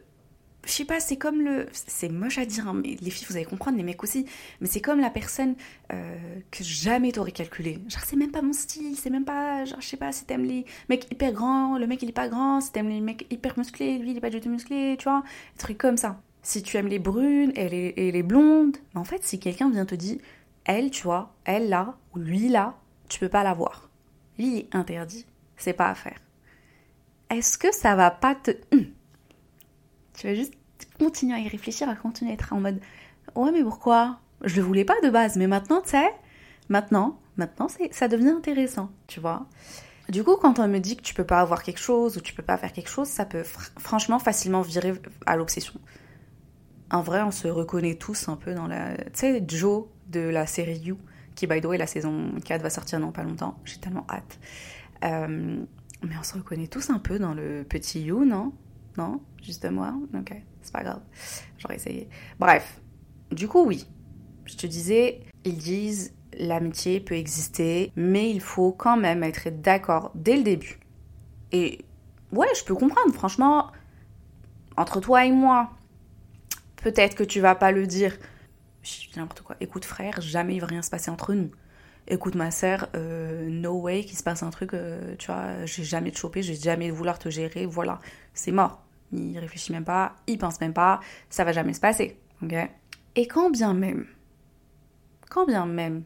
je 0.66 0.72
sais 0.72 0.86
pas, 0.86 1.00
c'est 1.00 1.18
comme 1.18 1.42
le. 1.42 1.68
C'est 1.74 2.10
moche 2.10 2.38
à 2.38 2.46
dire, 2.46 2.68
hein, 2.68 2.74
mais 2.74 2.96
les 3.02 3.10
filles, 3.10 3.26
vous 3.30 3.36
allez 3.36 3.46
comprendre, 3.46 3.78
les 3.78 3.84
mecs 3.84 4.04
aussi. 4.04 4.26
Mais 4.60 4.68
c'est 4.68 4.82
comme 4.82 5.00
la 5.00 5.10
personne 5.10 5.56
euh, 5.92 6.16
que 6.52 6.64
jamais 6.64 7.12
t'aurais 7.12 7.32
calculé. 7.32 7.80
Genre, 7.88 8.04
c'est 8.06 8.16
même 8.16 8.32
pas 8.32 8.44
mon 8.44 8.54
style, 8.54 8.96
c'est 8.96 9.10
même 9.10 9.26
pas. 9.26 9.66
Genre, 9.66 9.82
je 9.82 9.88
sais 9.88 9.98
pas, 9.98 10.12
si 10.12 10.26
t'aimes 10.26 10.46
les 10.46 10.66
mecs 10.88 11.12
hyper 11.12 11.32
grands, 11.34 11.78
le 11.80 11.88
mec 11.88 12.04
il 12.04 12.10
est 12.10 12.14
pas 12.14 12.30
grand, 12.30 12.62
si 12.62 12.72
t'aimes 12.72 12.90
les 12.90 13.02
mecs 13.02 13.26
hyper 13.32 13.58
musclés, 13.58 13.98
lui 13.98 14.12
il 14.12 14.18
est 14.18 14.22
pas 14.22 14.30
du 14.30 14.40
tout 14.40 14.50
musclé, 14.50 14.96
tu 15.00 15.06
vois. 15.06 15.24
Des 15.56 15.60
trucs 15.60 15.78
comme 15.80 15.98
ça. 15.98 16.22
Si 16.44 16.62
tu 16.62 16.78
aimes 16.78 16.88
les 16.88 17.00
brunes 17.00 17.52
et 17.56 18.12
les, 18.12 18.24
blondes, 18.24 18.78
mais 18.94 19.02
en 19.02 19.04
fait, 19.04 19.24
si 19.24 19.40
quelqu'un 19.40 19.70
vient 19.70 19.86
te 19.86 19.96
dire, 19.96 20.18
elle, 20.66 20.90
tu 20.92 21.04
vois, 21.04 21.34
elle 21.46 21.70
là, 21.70 21.98
ou 22.16 22.20
lui 22.20 22.50
là, 22.50 22.76
tu 23.10 23.20
peux 23.20 23.30
pas 23.30 23.44
la 23.44 23.54
voir. 23.54 23.90
Lui, 24.38 24.48
il 24.48 24.58
est 24.60 24.76
interdit. 24.76 25.26
C'est 25.58 25.74
pas 25.74 25.90
à 25.90 25.96
faire. 25.96 26.20
Est-ce 27.30 27.58
que 27.58 27.72
ça 27.74 27.96
va 27.96 28.10
pas 28.10 28.36
te. 28.36 28.52
Hum, 28.72 28.88
tu 30.22 30.28
vas 30.28 30.36
juste 30.36 30.54
continuer 31.00 31.34
à 31.34 31.40
y 31.40 31.48
réfléchir, 31.48 31.90
à 31.90 31.96
continuer 31.96 32.30
à 32.30 32.34
être 32.36 32.54
en 32.54 32.60
mode 32.60 32.80
ouais 33.36 33.52
mais 33.52 33.64
pourquoi? 33.64 34.20
Je 34.44 34.56
le 34.58 34.62
voulais 34.62 34.86
pas 34.86 35.00
de 35.04 35.10
base, 35.10 35.36
mais 35.36 35.48
maintenant 35.48 35.82
tu 35.82 35.90
sais, 35.90 36.12
maintenant, 36.70 37.20
maintenant 37.38 37.68
ça 37.92 38.08
devient 38.08 38.30
intéressant, 38.30 38.92
tu 39.08 39.20
vois. 39.20 39.48
Du 40.10 40.24
coup, 40.24 40.36
quand 40.36 40.60
on 40.60 40.68
me 40.68 40.78
dit 40.78 40.96
que 40.96 41.02
tu 41.02 41.16
peux 41.16 41.24
pas 41.24 41.42
avoir 41.42 41.64
quelque 41.64 41.80
chose 41.80 42.18
ou 42.18 42.22
tu 42.22 42.34
peux 42.34 42.44
pas 42.44 42.58
faire 42.58 42.72
quelque 42.72 42.90
chose, 42.90 43.08
ça 43.08 43.26
peut 43.26 43.44
franchement 43.80 44.20
facilement 44.20 44.62
virer 44.62 44.94
à 45.26 45.36
l'obsession. 45.36 45.80
En 46.92 47.02
vrai, 47.02 47.24
on 47.24 47.32
se 47.32 47.48
reconnaît 47.48 47.96
tous 47.96 48.30
un 48.30 48.36
peu 48.36 48.54
dans 48.54 48.68
la. 48.68 48.96
Tu 48.98 49.10
sais, 49.14 49.44
Joe 49.48 49.86
de 50.08 50.20
la 50.20 50.46
série 50.46 50.78
You, 50.78 51.00
qui 51.34 51.48
by 51.48 51.62
the 51.62 51.66
way, 51.66 51.78
la 51.78 51.88
saison 51.88 52.32
4 52.46 52.62
va 52.62 52.70
sortir 52.70 53.00
dans 53.00 53.12
pas 53.12 53.24
longtemps, 53.24 53.58
j'ai 53.66 53.78
tellement 53.78 54.06
hâte. 54.08 54.40
Euh, 55.04 55.64
mais 56.04 56.16
on 56.20 56.24
se 56.24 56.36
reconnaît 56.36 56.68
tous 56.68 56.92
un 56.92 57.00
peu 57.00 57.18
dans 57.18 57.34
le 57.34 57.64
petit 57.64 58.02
you, 58.02 58.24
non? 58.24 58.54
Non? 58.98 59.20
Juste 59.42 59.70
moi 59.70 59.94
Ok, 60.14 60.34
c'est 60.62 60.74
pas 60.74 60.84
grave. 60.84 61.02
J'aurais 61.58 61.76
essayé. 61.76 62.08
Bref, 62.40 62.80
du 63.32 63.48
coup, 63.48 63.66
oui. 63.66 63.88
Je 64.46 64.56
te 64.56 64.68
disais, 64.68 65.22
ils 65.46 65.58
disent 65.58 66.14
l'amitié 66.38 67.00
peut 67.00 67.16
exister, 67.16 67.92
mais 67.96 68.30
il 68.30 68.42
faut 68.42 68.72
quand 68.72 68.98
même 68.98 69.24
être 69.24 69.50
d'accord 69.50 70.12
dès 70.16 70.38
le 70.38 70.44
début. 70.44 70.80
Et 71.52 71.86
ouais, 72.32 72.48
je 72.58 72.64
peux 72.64 72.76
comprendre, 72.76 73.14
franchement, 73.14 73.72
entre 74.78 75.00
toi 75.00 75.26
et 75.26 75.32
moi, 75.32 75.72
peut-être 76.78 77.16
que 77.16 77.24
tu 77.24 77.40
vas 77.40 77.56
pas 77.56 77.72
le 77.72 77.88
dire. 77.88 78.18
N'importe 79.16 79.42
quoi. 79.42 79.56
Écoute, 79.60 79.86
frère, 79.86 80.22
jamais 80.22 80.56
il 80.56 80.60
va 80.60 80.68
rien 80.68 80.82
se 80.82 80.90
passer 80.90 81.12
entre 81.12 81.34
nous. 81.34 81.52
Écoute, 82.08 82.36
ma 82.36 82.50
sœur, 82.50 82.88
euh, 82.96 83.48
no 83.50 83.80
way 83.80 84.04
qu'il 84.04 84.18
se 84.18 84.24
passe 84.24 84.42
un 84.42 84.50
truc, 84.50 84.74
euh, 84.74 85.16
tu 85.20 85.28
vois, 85.28 85.66
j'ai 85.66 85.84
jamais 85.84 86.12
te 86.12 86.18
choper, 86.18 86.42
j'ai 86.42 86.56
jamais 86.56 86.90
vouloir 86.90 87.20
te 87.20 87.30
gérer, 87.30 87.66
voilà, 87.66 88.00
c'est 88.34 88.52
mort. 88.52 88.84
Il 89.12 89.38
réfléchit 89.40 89.72
même 89.72 89.86
pas, 89.86 90.16
il 90.28 90.38
pense 90.38 90.60
même 90.62 90.74
pas, 90.74 91.00
ça 91.30 91.44
va 91.44 91.52
jamais 91.52 91.74
se 91.74 91.80
passer, 91.80 92.18
ok? 92.44 92.54
Et 93.16 93.28
quand 93.28 93.50
bien 93.50 93.74
même, 93.74 94.06
quand 95.30 95.46
bien 95.46 95.66
même, 95.66 96.04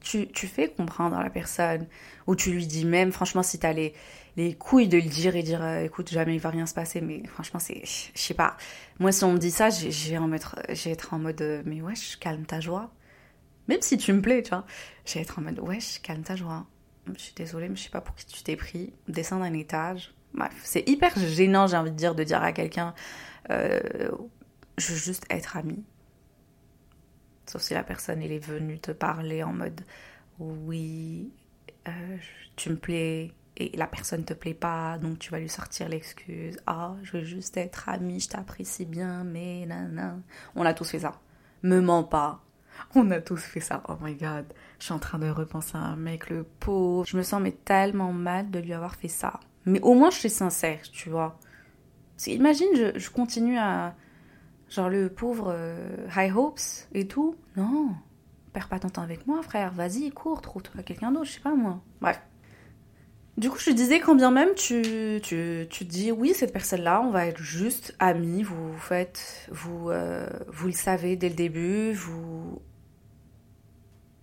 tu, 0.00 0.28
tu 0.28 0.46
fais 0.46 0.68
comprendre 0.68 1.16
à 1.16 1.22
la 1.22 1.30
personne, 1.30 1.86
ou 2.26 2.36
tu 2.36 2.50
lui 2.50 2.66
dis 2.66 2.84
même, 2.84 3.12
franchement, 3.12 3.42
si 3.42 3.58
t'as 3.58 3.72
les, 3.72 3.94
les 4.36 4.54
couilles 4.54 4.88
de 4.88 4.96
le 4.96 5.08
dire 5.08 5.36
et 5.36 5.42
dire 5.42 5.62
euh, 5.62 5.84
écoute 5.84 6.10
jamais 6.10 6.34
il 6.34 6.40
va 6.40 6.50
rien 6.50 6.66
se 6.66 6.74
passer 6.74 7.00
mais 7.00 7.22
franchement 7.26 7.60
c'est 7.60 7.82
je 7.84 8.20
sais 8.20 8.34
pas. 8.34 8.56
Moi 8.98 9.12
si 9.12 9.24
on 9.24 9.32
me 9.32 9.38
dit 9.38 9.50
ça 9.50 9.70
j'ai 9.70 10.18
en 10.18 10.28
mettre 10.28 10.56
j'ai 10.70 10.90
être 10.90 11.14
en 11.14 11.18
mode 11.18 11.40
euh, 11.42 11.62
mais 11.64 11.80
wesh 11.80 12.16
calme 12.16 12.44
ta 12.44 12.60
joie. 12.60 12.90
Même 13.68 13.80
si 13.80 13.96
tu 13.96 14.12
me 14.12 14.20
plais 14.20 14.42
tu 14.42 14.50
vois 14.50 14.66
j'ai 15.04 15.20
être 15.20 15.38
en 15.38 15.42
mode 15.42 15.60
wesh 15.60 16.00
calme 16.02 16.22
ta 16.22 16.36
joie. 16.36 16.66
Je 17.16 17.20
suis 17.20 17.34
désolée 17.34 17.68
mais 17.68 17.76
je 17.76 17.84
sais 17.84 17.90
pas 17.90 18.00
pour 18.00 18.14
qui 18.16 18.26
tu 18.26 18.42
t'es 18.42 18.56
pris. 18.56 18.92
Descends 19.08 19.38
d'un 19.38 19.52
étage 19.52 20.13
bref 20.34 20.60
c'est 20.64 20.88
hyper 20.88 21.16
gênant 21.18 21.66
j'ai 21.66 21.76
envie 21.76 21.90
de 21.90 21.96
dire 21.96 22.14
de 22.14 22.24
dire 22.24 22.42
à 22.42 22.52
quelqu'un 22.52 22.94
euh, 23.50 23.80
je 24.76 24.92
veux 24.92 24.98
juste 24.98 25.24
être 25.30 25.56
amie 25.56 25.84
sauf 27.46 27.62
si 27.62 27.74
la 27.74 27.84
personne 27.84 28.22
est 28.22 28.38
venue 28.38 28.78
te 28.78 28.90
parler 28.90 29.42
en 29.42 29.52
mode 29.52 29.80
oui 30.38 31.30
tu 32.56 32.70
me 32.70 32.76
plais 32.76 33.32
et 33.56 33.76
la 33.76 33.86
personne 33.86 34.24
te 34.24 34.34
plaît 34.34 34.54
pas, 34.54 34.98
donc 34.98 35.18
tu 35.18 35.30
vas 35.30 35.38
lui 35.38 35.48
sortir 35.48 35.88
l'excuse. 35.88 36.56
Ah, 36.66 36.94
je 37.02 37.18
veux 37.18 37.24
juste 37.24 37.56
être 37.56 37.88
amie, 37.88 38.20
je 38.20 38.28
t'apprécie 38.28 38.84
bien, 38.84 39.22
mais 39.24 39.64
nan. 39.66 40.22
On 40.56 40.64
a 40.64 40.74
tous 40.74 40.90
fait 40.90 41.00
ça. 41.00 41.20
Me 41.62 41.80
mens 41.80 42.04
pas. 42.04 42.40
On 42.96 43.10
a 43.12 43.20
tous 43.20 43.40
fait 43.40 43.60
ça. 43.60 43.82
Oh 43.88 43.94
my 44.00 44.14
god. 44.16 44.46
Je 44.80 44.86
suis 44.86 44.92
en 44.92 44.98
train 44.98 45.20
de 45.20 45.28
repenser 45.28 45.76
à 45.76 45.82
un 45.82 45.96
mec, 45.96 46.30
le 46.30 46.42
pauvre. 46.42 47.06
Je 47.06 47.16
me 47.16 47.22
sens 47.22 47.40
mais 47.40 47.52
tellement 47.52 48.12
mal 48.12 48.50
de 48.50 48.58
lui 48.58 48.72
avoir 48.72 48.96
fait 48.96 49.08
ça. 49.08 49.38
Mais 49.66 49.80
au 49.80 49.94
moins 49.94 50.10
je 50.10 50.18
suis 50.18 50.30
sincère, 50.30 50.82
tu 50.92 51.10
vois. 51.10 51.38
imagine, 52.26 52.68
je, 52.74 53.10
continue 53.10 53.58
à. 53.58 53.94
Genre 54.68 54.88
le 54.88 55.08
pauvre 55.08 55.52
euh, 55.54 56.06
High 56.16 56.36
Hopes 56.36 56.60
et 56.92 57.06
tout. 57.06 57.36
Non. 57.56 57.90
Perds 58.52 58.68
pas 58.68 58.78
ton 58.78 58.88
temps 58.88 59.02
avec 59.02 59.26
moi, 59.26 59.42
frère. 59.42 59.72
Vas-y, 59.72 60.10
cours, 60.10 60.40
trouve-toi 60.40 60.82
quelqu'un 60.82 61.12
d'autre, 61.12 61.26
je 61.26 61.32
sais 61.32 61.40
pas 61.40 61.54
moi. 61.54 61.80
Bref. 62.00 62.20
Du 63.36 63.50
coup, 63.50 63.58
je 63.58 63.70
disais 63.70 63.98
quand 63.98 64.14
bien 64.14 64.30
même 64.30 64.54
tu, 64.54 65.20
tu, 65.22 65.66
tu 65.68 65.84
dis 65.84 66.12
oui, 66.12 66.34
cette 66.34 66.52
personne-là, 66.52 67.02
on 67.02 67.10
va 67.10 67.26
être 67.26 67.40
juste 67.40 67.96
amis, 67.98 68.44
vous 68.44 68.76
faites, 68.78 69.48
vous, 69.50 69.90
euh, 69.90 70.28
vous 70.46 70.68
le 70.68 70.72
savez 70.72 71.16
dès 71.16 71.28
le 71.28 71.34
début, 71.34 71.92
vous, 71.94 72.62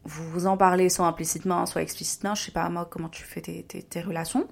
vous 0.05 0.47
en 0.47 0.55
parlez 0.55 0.87
soit 0.87 1.05
implicitement, 1.07 1.65
soit 1.65 1.81
explicitement, 1.81 2.35
je 2.35 2.43
sais 2.43 2.51
pas 2.51 2.69
moi 2.69 2.87
comment 2.89 3.09
tu 3.09 3.23
fais 3.23 3.41
tes, 3.41 3.63
tes 3.63 4.01
relations. 4.01 4.47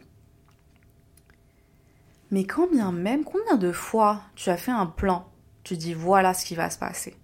Mais 2.32 2.44
quand 2.46 2.70
bien 2.70 2.92
même, 2.92 3.24
combien 3.24 3.58
de 3.58 3.72
fois 3.72 4.22
tu 4.36 4.50
as 4.50 4.58
fait 4.58 4.72
un 4.72 4.86
plan, 4.86 5.28
tu 5.64 5.78
dis 5.78 5.94
voilà 5.94 6.34
ce 6.34 6.46
qui 6.46 6.56
va 6.56 6.70
se 6.70 6.78
passer, 6.78 7.16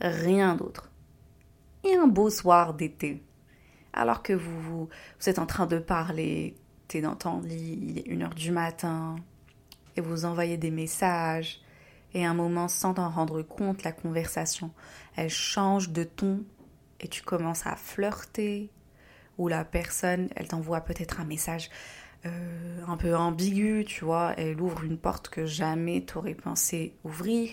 rien 0.00 0.54
d'autre. 0.54 0.90
Et 1.84 1.96
un 1.96 2.06
beau 2.06 2.28
soir 2.28 2.74
d'été, 2.74 3.22
alors 3.92 4.22
que 4.22 4.34
vous, 4.34 4.60
vous, 4.60 4.88
êtes 5.26 5.38
en 5.38 5.46
train 5.46 5.66
de 5.66 5.78
parler, 5.78 6.56
dans 6.98 7.14
ton 7.14 7.40
lit, 7.40 7.78
il 7.82 7.98
est 7.98 8.06
une 8.06 8.22
heure 8.22 8.34
du 8.34 8.50
matin, 8.50 9.16
et 9.96 10.00
vous 10.00 10.24
envoyez 10.24 10.56
des 10.56 10.72
messages, 10.72 11.60
et 12.12 12.24
un 12.24 12.34
moment, 12.34 12.66
sans 12.66 12.94
t'en 12.94 13.08
rendre 13.08 13.42
compte, 13.42 13.84
la 13.84 13.92
conversation, 13.92 14.72
elle 15.16 15.30
change 15.30 15.90
de 15.90 16.02
ton, 16.02 16.42
et 16.98 17.08
tu 17.08 17.22
commences 17.22 17.66
à 17.66 17.76
flirter, 17.76 18.70
ou 19.38 19.48
la 19.48 19.64
personne, 19.64 20.28
elle 20.34 20.48
t'envoie 20.48 20.80
peut-être 20.80 21.20
un 21.20 21.24
message 21.24 21.70
euh, 22.26 22.80
un 22.86 22.96
peu 22.96 23.16
ambigu, 23.16 23.84
tu 23.86 24.04
vois, 24.04 24.34
elle 24.36 24.60
ouvre 24.60 24.84
une 24.84 24.98
porte 24.98 25.28
que 25.28 25.46
jamais 25.46 26.02
t'aurais 26.02 26.34
pensé 26.34 26.94
ouvrir, 27.04 27.50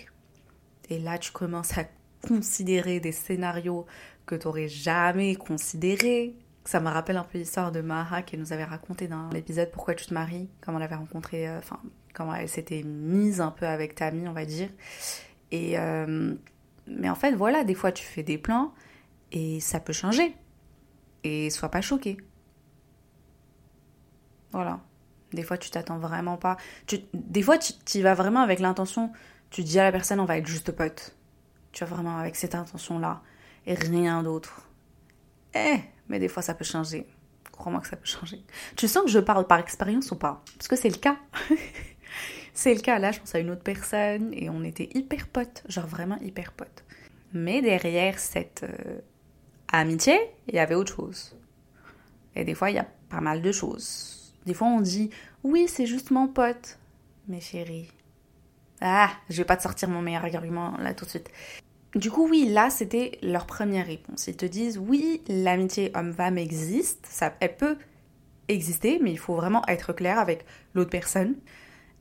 et 0.89 0.99
là 0.99 1.17
tu 1.17 1.31
commences 1.31 1.77
à 1.77 1.85
considérer 2.27 2.99
des 2.99 3.11
scénarios 3.11 3.85
que 4.25 4.35
t'aurais 4.35 4.67
jamais 4.67 5.35
considérés, 5.35 6.35
ça 6.67 6.81
me 6.81 6.89
rappelle 6.89 7.15
un 7.15 7.23
peu 7.23 7.37
l'histoire 7.37 7.71
de 7.71 7.79
Maha 7.79 8.23
qui 8.23 8.37
nous 8.37 8.51
avait 8.51 8.65
raconté 8.65 9.07
dans 9.07 9.29
l'épisode 9.29 9.71
Pourquoi 9.71 9.95
tu 9.95 10.05
te 10.05 10.13
maries, 10.13 10.49
comment 10.59 10.79
elle 10.79 10.83
avait 10.83 10.95
rencontré, 10.95 11.47
euh, 11.47 11.59
enfin, 11.59 11.79
comment 12.13 12.35
elle 12.35 12.49
s'était 12.49 12.83
mise 12.83 13.39
un 13.39 13.51
peu 13.51 13.65
avec 13.65 13.95
Tammy, 13.95 14.27
on 14.27 14.33
va 14.33 14.43
dire. 14.43 14.67
Et, 15.51 15.79
euh, 15.79 16.35
mais 16.85 17.09
en 17.09 17.15
fait, 17.15 17.31
voilà, 17.31 17.63
des 17.63 17.73
fois 17.73 17.93
tu 17.93 18.03
fais 18.03 18.23
des 18.23 18.37
plans 18.37 18.73
et 19.31 19.61
ça 19.61 19.79
peut 19.79 19.93
changer. 19.93 20.35
Et 21.23 21.49
sois 21.49 21.69
pas 21.69 21.81
choqué. 21.81 22.17
Voilà. 24.57 24.79
Des 25.33 25.43
fois, 25.43 25.59
tu 25.59 25.69
t'attends 25.69 25.99
vraiment 25.99 26.35
pas. 26.35 26.57
Des 27.13 27.43
fois, 27.43 27.59
tu 27.59 27.73
y 27.93 28.01
vas 28.01 28.15
vraiment 28.15 28.41
avec 28.41 28.59
l'intention. 28.59 29.11
Tu 29.51 29.63
dis 29.63 29.77
à 29.77 29.83
la 29.83 29.91
personne, 29.91 30.19
on 30.19 30.25
va 30.25 30.39
être 30.39 30.47
juste 30.47 30.71
potes. 30.71 31.15
Tu 31.73 31.83
vas 31.83 31.95
vraiment 31.95 32.17
avec 32.17 32.35
cette 32.35 32.55
intention-là. 32.55 33.21
Et 33.67 33.75
rien 33.75 34.23
d'autre. 34.23 34.67
Eh, 35.53 35.77
mais 36.09 36.17
des 36.17 36.27
fois 36.27 36.41
ça 36.41 36.55
peut 36.55 36.65
changer. 36.65 37.05
Crois-moi 37.51 37.81
que 37.81 37.87
ça 37.87 37.97
peut 37.97 38.07
changer. 38.07 38.41
Tu 38.75 38.87
sens 38.87 39.03
que 39.03 39.11
je 39.11 39.19
parle 39.19 39.45
par 39.45 39.59
expérience 39.59 40.09
ou 40.09 40.15
pas? 40.15 40.43
Parce 40.57 40.67
que 40.67 40.75
c'est 40.75 40.89
le 40.89 40.97
cas. 40.97 41.17
c'est 42.55 42.73
le 42.73 42.81
cas. 42.81 42.97
Là, 42.97 43.11
je 43.11 43.19
pense 43.19 43.35
à 43.35 43.39
une 43.39 43.51
autre 43.51 43.61
personne 43.61 44.33
et 44.33 44.49
on 44.49 44.63
était 44.63 44.89
hyper 44.95 45.27
potes, 45.27 45.63
genre 45.69 45.85
vraiment 45.85 46.17
hyper 46.17 46.51
potes. 46.51 46.83
Mais 47.31 47.61
derrière 47.61 48.17
cette 48.17 48.63
euh, 48.63 49.01
amitié, 49.71 50.19
il 50.47 50.55
y 50.55 50.59
avait 50.59 50.73
autre 50.73 50.95
chose. 50.95 51.37
Et 52.35 52.43
des 52.43 52.55
fois, 52.55 52.71
il 52.71 52.77
y 52.77 52.79
a 52.79 52.87
pas 53.09 53.21
mal 53.21 53.43
de 53.43 53.51
choses. 53.51 54.16
Des 54.47 54.53
fois, 54.53 54.67
on 54.67 54.79
dit 54.79 55.09
oui, 55.43 55.67
c'est 55.67 55.85
juste 55.85 56.09
mon 56.09 56.27
pote. 56.27 56.79
Mais 57.27 57.41
chérie. 57.41 57.91
Ah, 58.79 59.09
je 59.29 59.37
vais 59.37 59.45
pas 59.45 59.57
te 59.57 59.63
sortir 59.63 59.89
mon 59.89 60.01
meilleur 60.01 60.23
argument 60.23 60.77
là 60.77 60.93
tout 60.93 61.03
de 61.03 61.09
suite. 61.09 61.29
Du 61.95 62.09
coup, 62.09 62.29
oui, 62.29 62.47
là, 62.47 62.69
c'était 62.69 63.19
leur 63.21 63.45
première 63.45 63.87
réponse. 63.87 64.27
Ils 64.27 64.37
te 64.37 64.45
disent, 64.45 64.77
oui, 64.77 65.21
l'amitié 65.27 65.91
homme-femme 65.95 66.37
existe, 66.37 67.05
ça, 67.09 67.33
elle 67.41 67.57
peut 67.57 67.77
exister, 68.47 68.99
mais 69.01 69.11
il 69.11 69.19
faut 69.19 69.35
vraiment 69.35 69.63
être 69.67 69.91
clair 69.91 70.17
avec 70.17 70.45
l'autre 70.73 70.91
personne 70.91 71.35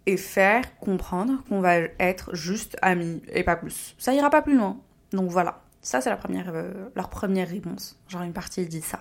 et 0.07 0.17
faire 0.17 0.79
comprendre 0.79 1.43
qu'on 1.49 1.61
va 1.61 1.79
être 1.99 2.33
juste 2.35 2.77
amis 2.81 3.23
et 3.33 3.43
pas 3.43 3.57
plus. 3.57 3.97
Ça 3.99 4.15
ira 4.15 4.31
pas 4.31 4.43
plus 4.43 4.57
loin. 4.57 4.79
Donc 5.11 5.31
voilà, 5.31 5.65
ça 5.81 6.01
c'est 6.01 6.11
la 6.11 6.17
première, 6.17 6.51
euh, 6.55 6.91
leur 6.95 7.11
première 7.11 7.49
réponse. 7.49 7.99
Genre 8.09 8.23
une 8.23 8.33
partie 8.33 8.67
dit 8.67 8.83
ça. 8.83 9.01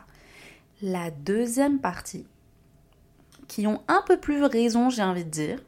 La 0.81 1.11
deuxième 1.11 1.79
partie, 1.79 2.25
qui 3.47 3.67
ont 3.67 3.81
un 3.87 4.03
peu 4.07 4.17
plus 4.17 4.43
raison, 4.43 4.89
j'ai 4.89 5.03
envie 5.03 5.25
de 5.25 5.29
dire, 5.29 5.59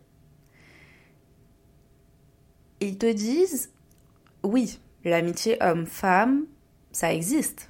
ils 2.79 2.97
te 2.97 3.11
disent, 3.11 3.71
oui, 4.43 4.79
L'amitié 5.07 5.57
homme-femme, 5.63 6.45
ça 6.91 7.13
existe, 7.13 7.69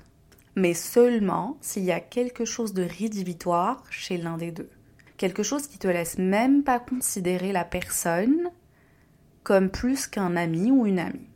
mais 0.56 0.74
seulement 0.74 1.58
s'il 1.62 1.84
y 1.84 1.92
a 1.92 2.00
quelque 2.00 2.46
chose 2.46 2.74
de 2.74 2.82
rédhibitoire 2.82 3.84
chez 3.92 4.18
l'un 4.18 4.38
des 4.38 4.52
deux. 4.52 4.72
Quelque 5.18 5.44
chose 5.44 5.68
qui 5.68 5.78
te 5.78 5.88
laisse 5.88 6.18
même 6.18 6.64
pas 6.64 6.80
considérer 6.80 7.52
la 7.52 7.64
personne 7.64 8.50
comme 9.44 9.70
plus 9.70 10.08
qu'un 10.08 10.36
ami 10.36 10.72
ou 10.72 10.88
une 10.88 10.98
amie. 10.98 11.30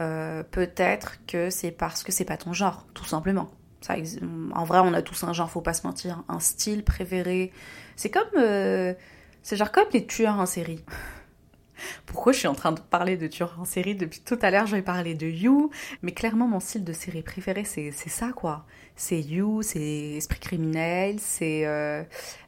Euh, 0.00 0.42
peut-être 0.42 1.24
que 1.26 1.50
c'est 1.50 1.70
parce 1.70 2.02
que 2.02 2.10
c'est 2.10 2.24
pas 2.24 2.36
ton 2.36 2.52
genre, 2.52 2.86
tout 2.92 3.04
simplement. 3.04 3.48
En 3.88 4.64
vrai, 4.64 4.80
on 4.80 4.92
a 4.92 5.02
tous 5.02 5.24
un 5.24 5.32
genre, 5.32 5.50
faut 5.50 5.60
pas 5.60 5.72
se 5.72 5.86
mentir, 5.86 6.22
un 6.28 6.40
style 6.40 6.84
préféré. 6.84 7.52
C'est 7.96 8.10
comme, 8.10 8.28
euh, 8.36 8.94
c'est 9.42 9.56
genre 9.56 9.72
comme 9.72 9.86
les 9.92 10.06
tueurs 10.06 10.38
en 10.38 10.46
série. 10.46 10.84
Pourquoi 12.06 12.32
je 12.32 12.38
suis 12.38 12.48
en 12.48 12.54
train 12.54 12.72
de 12.72 12.80
parler 12.80 13.16
de 13.16 13.26
tueurs 13.26 13.56
en 13.58 13.64
série 13.64 13.94
depuis 13.94 14.20
tout 14.20 14.38
à 14.42 14.50
l'heure? 14.50 14.66
Je 14.66 14.76
vais 14.76 14.82
parler 14.82 15.14
de 15.14 15.26
You, 15.26 15.70
mais 16.02 16.12
clairement 16.12 16.46
mon 16.46 16.60
style 16.60 16.84
de 16.84 16.92
série 16.92 17.22
préféré 17.22 17.64
c'est 17.64 17.90
ça 17.92 18.32
quoi. 18.34 18.66
C'est 18.96 19.20
You, 19.20 19.62
c'est 19.62 19.80
Esprit 19.80 20.40
criminel, 20.40 21.16
c'est 21.18 21.64
euh, 21.64 22.02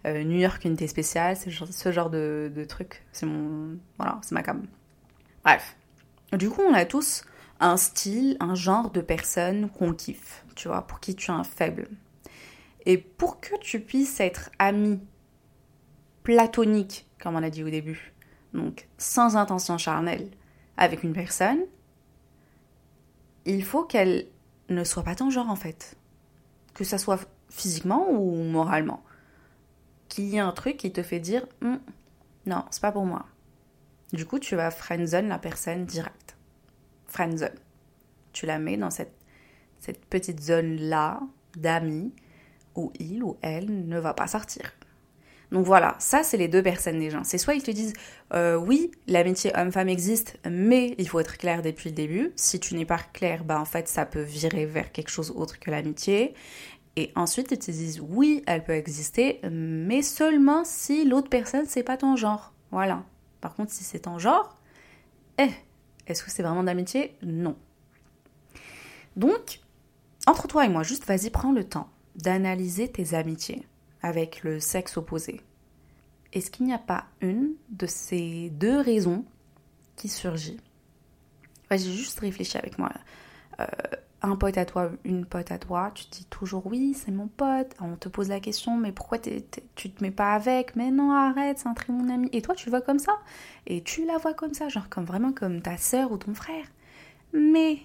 euh, 0.07 0.23
New 0.25 0.39
York 0.39 0.63
unité 0.67 0.87
spéciale, 0.87 1.37
c'est 1.37 1.51
ce 1.51 1.93
genre 1.93 2.11
de, 2.11 2.53
de 2.55 2.65
truc. 2.65 3.03
C'est 3.13 3.25
mon 3.25 3.79
voilà, 3.97 4.21
c'est 4.23 4.33
ma 4.33 4.43
cam. 4.43 4.67
Bref, 5.45 5.77
du 6.35 6.51
coup 6.51 6.61
on 6.61 6.75
a 6.75 6.85
tous 6.85 7.25
un 7.63 7.77
style, 7.77 8.37
un 8.41 8.55
genre 8.55 8.91
de 8.91 9.01
personne 9.01 9.71
qu'on 9.71 9.95
kiffe, 9.95 10.45
tu 10.57 10.69
vois, 10.69 10.83
pour 10.83 11.01
qui 11.01 11.15
tu 11.15 11.31
as 11.31 11.35
un 11.35 11.45
faible. 11.45 11.89
Et 12.85 12.99
pour 12.99 13.41
que 13.41 13.57
tu 13.61 13.81
puisses 13.81 14.19
être 14.21 14.51
ami 14.59 15.01
platonique, 16.25 17.09
comme 17.21 17.37
on 17.37 17.43
a 17.43 17.51
dit 17.51 17.63
au 17.63 17.71
début, 17.71 18.13
donc 18.53 18.89
sans 18.99 19.37
intention 19.37 19.79
charnelle, 19.79 20.29
avec 20.77 21.05
une 21.05 21.13
personne, 21.13 21.61
il 23.45 23.65
faut 23.65 23.85
qu'elle 23.85 24.27
ne 24.69 24.83
soit 24.83 25.05
pas 25.05 25.15
ton 25.15 25.31
genre 25.31 25.49
en 25.49 25.57
fait. 25.57 25.97
Que 26.75 26.85
ça 26.85 26.99
soit 26.99 27.21
physiquement 27.49 28.11
ou 28.11 28.43
moralement. 28.43 29.05
Qu'il 30.09 30.25
y 30.25 30.37
ait 30.37 30.41
un 30.41 30.53
truc 30.53 30.79
qui 30.79 30.93
te 30.93 31.03
fait 31.03 31.21
dire 31.21 31.47
hum, 31.61 31.79
non, 32.47 32.65
c'est 32.71 32.83
pas 32.83 32.93
pour 32.93 33.07
moi. 33.07 33.27
Du 34.13 34.27
coup, 34.27 34.39
tu 34.39 34.57
vas 34.57 34.71
friendzone 34.71 35.29
la 35.29 35.39
personne 35.39 35.87
direct. 35.87 36.32
Friendzone. 37.13 37.55
Tu 38.33 38.47
la 38.47 38.59
mets 38.59 38.77
dans 38.77 38.91
cette, 38.91 39.15
cette 39.79 40.05
petite 40.07 40.41
zone-là 40.41 41.21
d'amis 41.57 42.13
où 42.75 42.93
il 42.99 43.23
ou 43.23 43.37
elle 43.43 43.87
ne 43.89 43.99
va 43.99 44.15
pas 44.15 44.27
sortir. 44.27 44.73
Donc 45.51 45.67
voilà, 45.67 45.97
ça 45.99 46.23
c'est 46.23 46.39
les 46.39 46.49
deux 46.49 46.63
personnes 46.63 46.99
des 46.99 47.11
gens. 47.11 47.25
C'est 47.25 47.37
soit 47.37 47.55
ils 47.55 47.63
te 47.63 47.71
disent 47.71 47.93
euh, 48.33 48.57
oui, 48.57 48.91
l'amitié 49.07 49.53
homme-femme 49.55 49.91
existe, 49.91 50.39
mais 50.51 50.95
il 50.97 51.07
faut 51.07 51.21
être 51.21 51.37
clair 51.37 51.61
depuis 51.61 51.91
le 51.91 51.95
début. 51.95 52.33
Si 52.37 52.59
tu 52.59 52.75
n'es 52.75 52.87
pas 52.87 53.01
clair, 53.13 53.45
bah 53.45 53.61
en 53.61 53.67
fait 53.67 53.87
ça 53.87 54.07
peut 54.07 54.23
virer 54.23 54.65
vers 54.65 54.93
quelque 54.93 55.11
chose 55.11 55.31
autre 55.37 55.61
que 55.61 55.71
l'amitié. 55.71 56.33
Et 56.97 57.13
ensuite 57.17 57.51
ils 57.51 57.59
te 57.59 57.71
disent 57.71 58.01
oui, 58.01 58.43
elle 58.47 58.65
peut 58.65 58.73
exister, 58.73 59.41
mais 59.51 60.01
seulement 60.01 60.65
si 60.65 61.05
l'autre 61.05 61.29
personne 61.29 61.67
c'est 61.67 61.83
pas 61.83 61.99
ton 61.99 62.17
genre. 62.17 62.55
Voilà. 62.71 63.05
Par 63.43 63.55
contre, 63.55 63.73
si 63.73 63.85
c'est 63.85 63.99
ton 63.99 64.19
genre, 64.19 64.57
eh, 65.37 65.51
est-ce 66.07 66.23
que 66.23 66.31
c'est 66.31 66.43
vraiment 66.43 66.65
d'amitié? 66.65 67.17
Non. 67.23 67.57
Donc, 69.17 69.61
entre 70.27 70.47
toi 70.49 70.65
et 70.65 70.69
moi, 70.69 70.83
juste 70.83 71.05
vas-y, 71.07 71.31
prends 71.31 71.53
le 71.53 71.65
temps 71.65 71.89
d'analyser 72.17 72.89
tes 72.91 73.15
amitiés 73.15 73.67
avec 74.03 74.43
le 74.43 74.61
sexe 74.61 74.97
opposé. 74.97 75.41
Est-ce 76.33 76.51
qu'il 76.51 76.67
n'y 76.67 76.73
a 76.73 76.79
pas 76.79 77.07
une 77.21 77.55
de 77.71 77.87
ces 77.87 78.51
deux 78.51 78.81
raisons 78.81 79.25
qui 79.97 80.09
surgit? 80.09 80.61
Vas-y, 81.71 81.95
juste 81.95 82.21
réfléchis 82.21 82.59
avec 82.59 82.79
moi. 82.79 82.93
Euh, 83.61 83.67
un 84.23 84.37
pote 84.37 84.57
à 84.57 84.65
toi, 84.65 84.91
une 85.05 85.27
pote 85.27 85.51
à 85.51 85.59
toi, 85.59 85.91
tu 85.95 86.05
te 86.07 86.17
dis 86.17 86.25
toujours 86.27 86.67
oui, 86.67 86.95
c'est 86.95 87.11
mon 87.11 87.27
pote. 87.29 87.75
On 87.81 87.97
te 87.97 88.09
pose 88.09 88.29
la 88.29 88.41
question, 88.41 88.77
mais 88.77 88.93
pourquoi 88.93 89.19
tu 89.19 89.43
te 89.43 90.03
mets 90.03 90.11
pas 90.13 90.35
avec? 90.35 90.77
Mais 90.77 90.91
non, 90.91 91.13
arrête, 91.13 91.59
c'est 91.59 91.69
un 91.69 91.75
très 91.75 91.93
bon 91.93 92.09
ami. 92.09 92.29
Et 92.33 92.41
toi, 92.43 92.55
tu 92.55 92.67
le 92.67 92.71
vois 92.71 92.81
comme 92.83 93.01
ça? 93.01 93.19
Et 93.67 93.83
tu 93.83 94.05
la 94.05 94.19
vois 94.19 94.35
comme 94.35 94.55
ça, 94.55 94.69
genre 94.69 94.89
comme 94.89 95.05
vraiment 95.05 95.33
comme 95.33 95.61
ta 95.61 95.77
sœur 95.77 96.13
ou 96.13 96.19
ton 96.19 96.35
frère. 96.35 96.67
Mais 97.33 97.79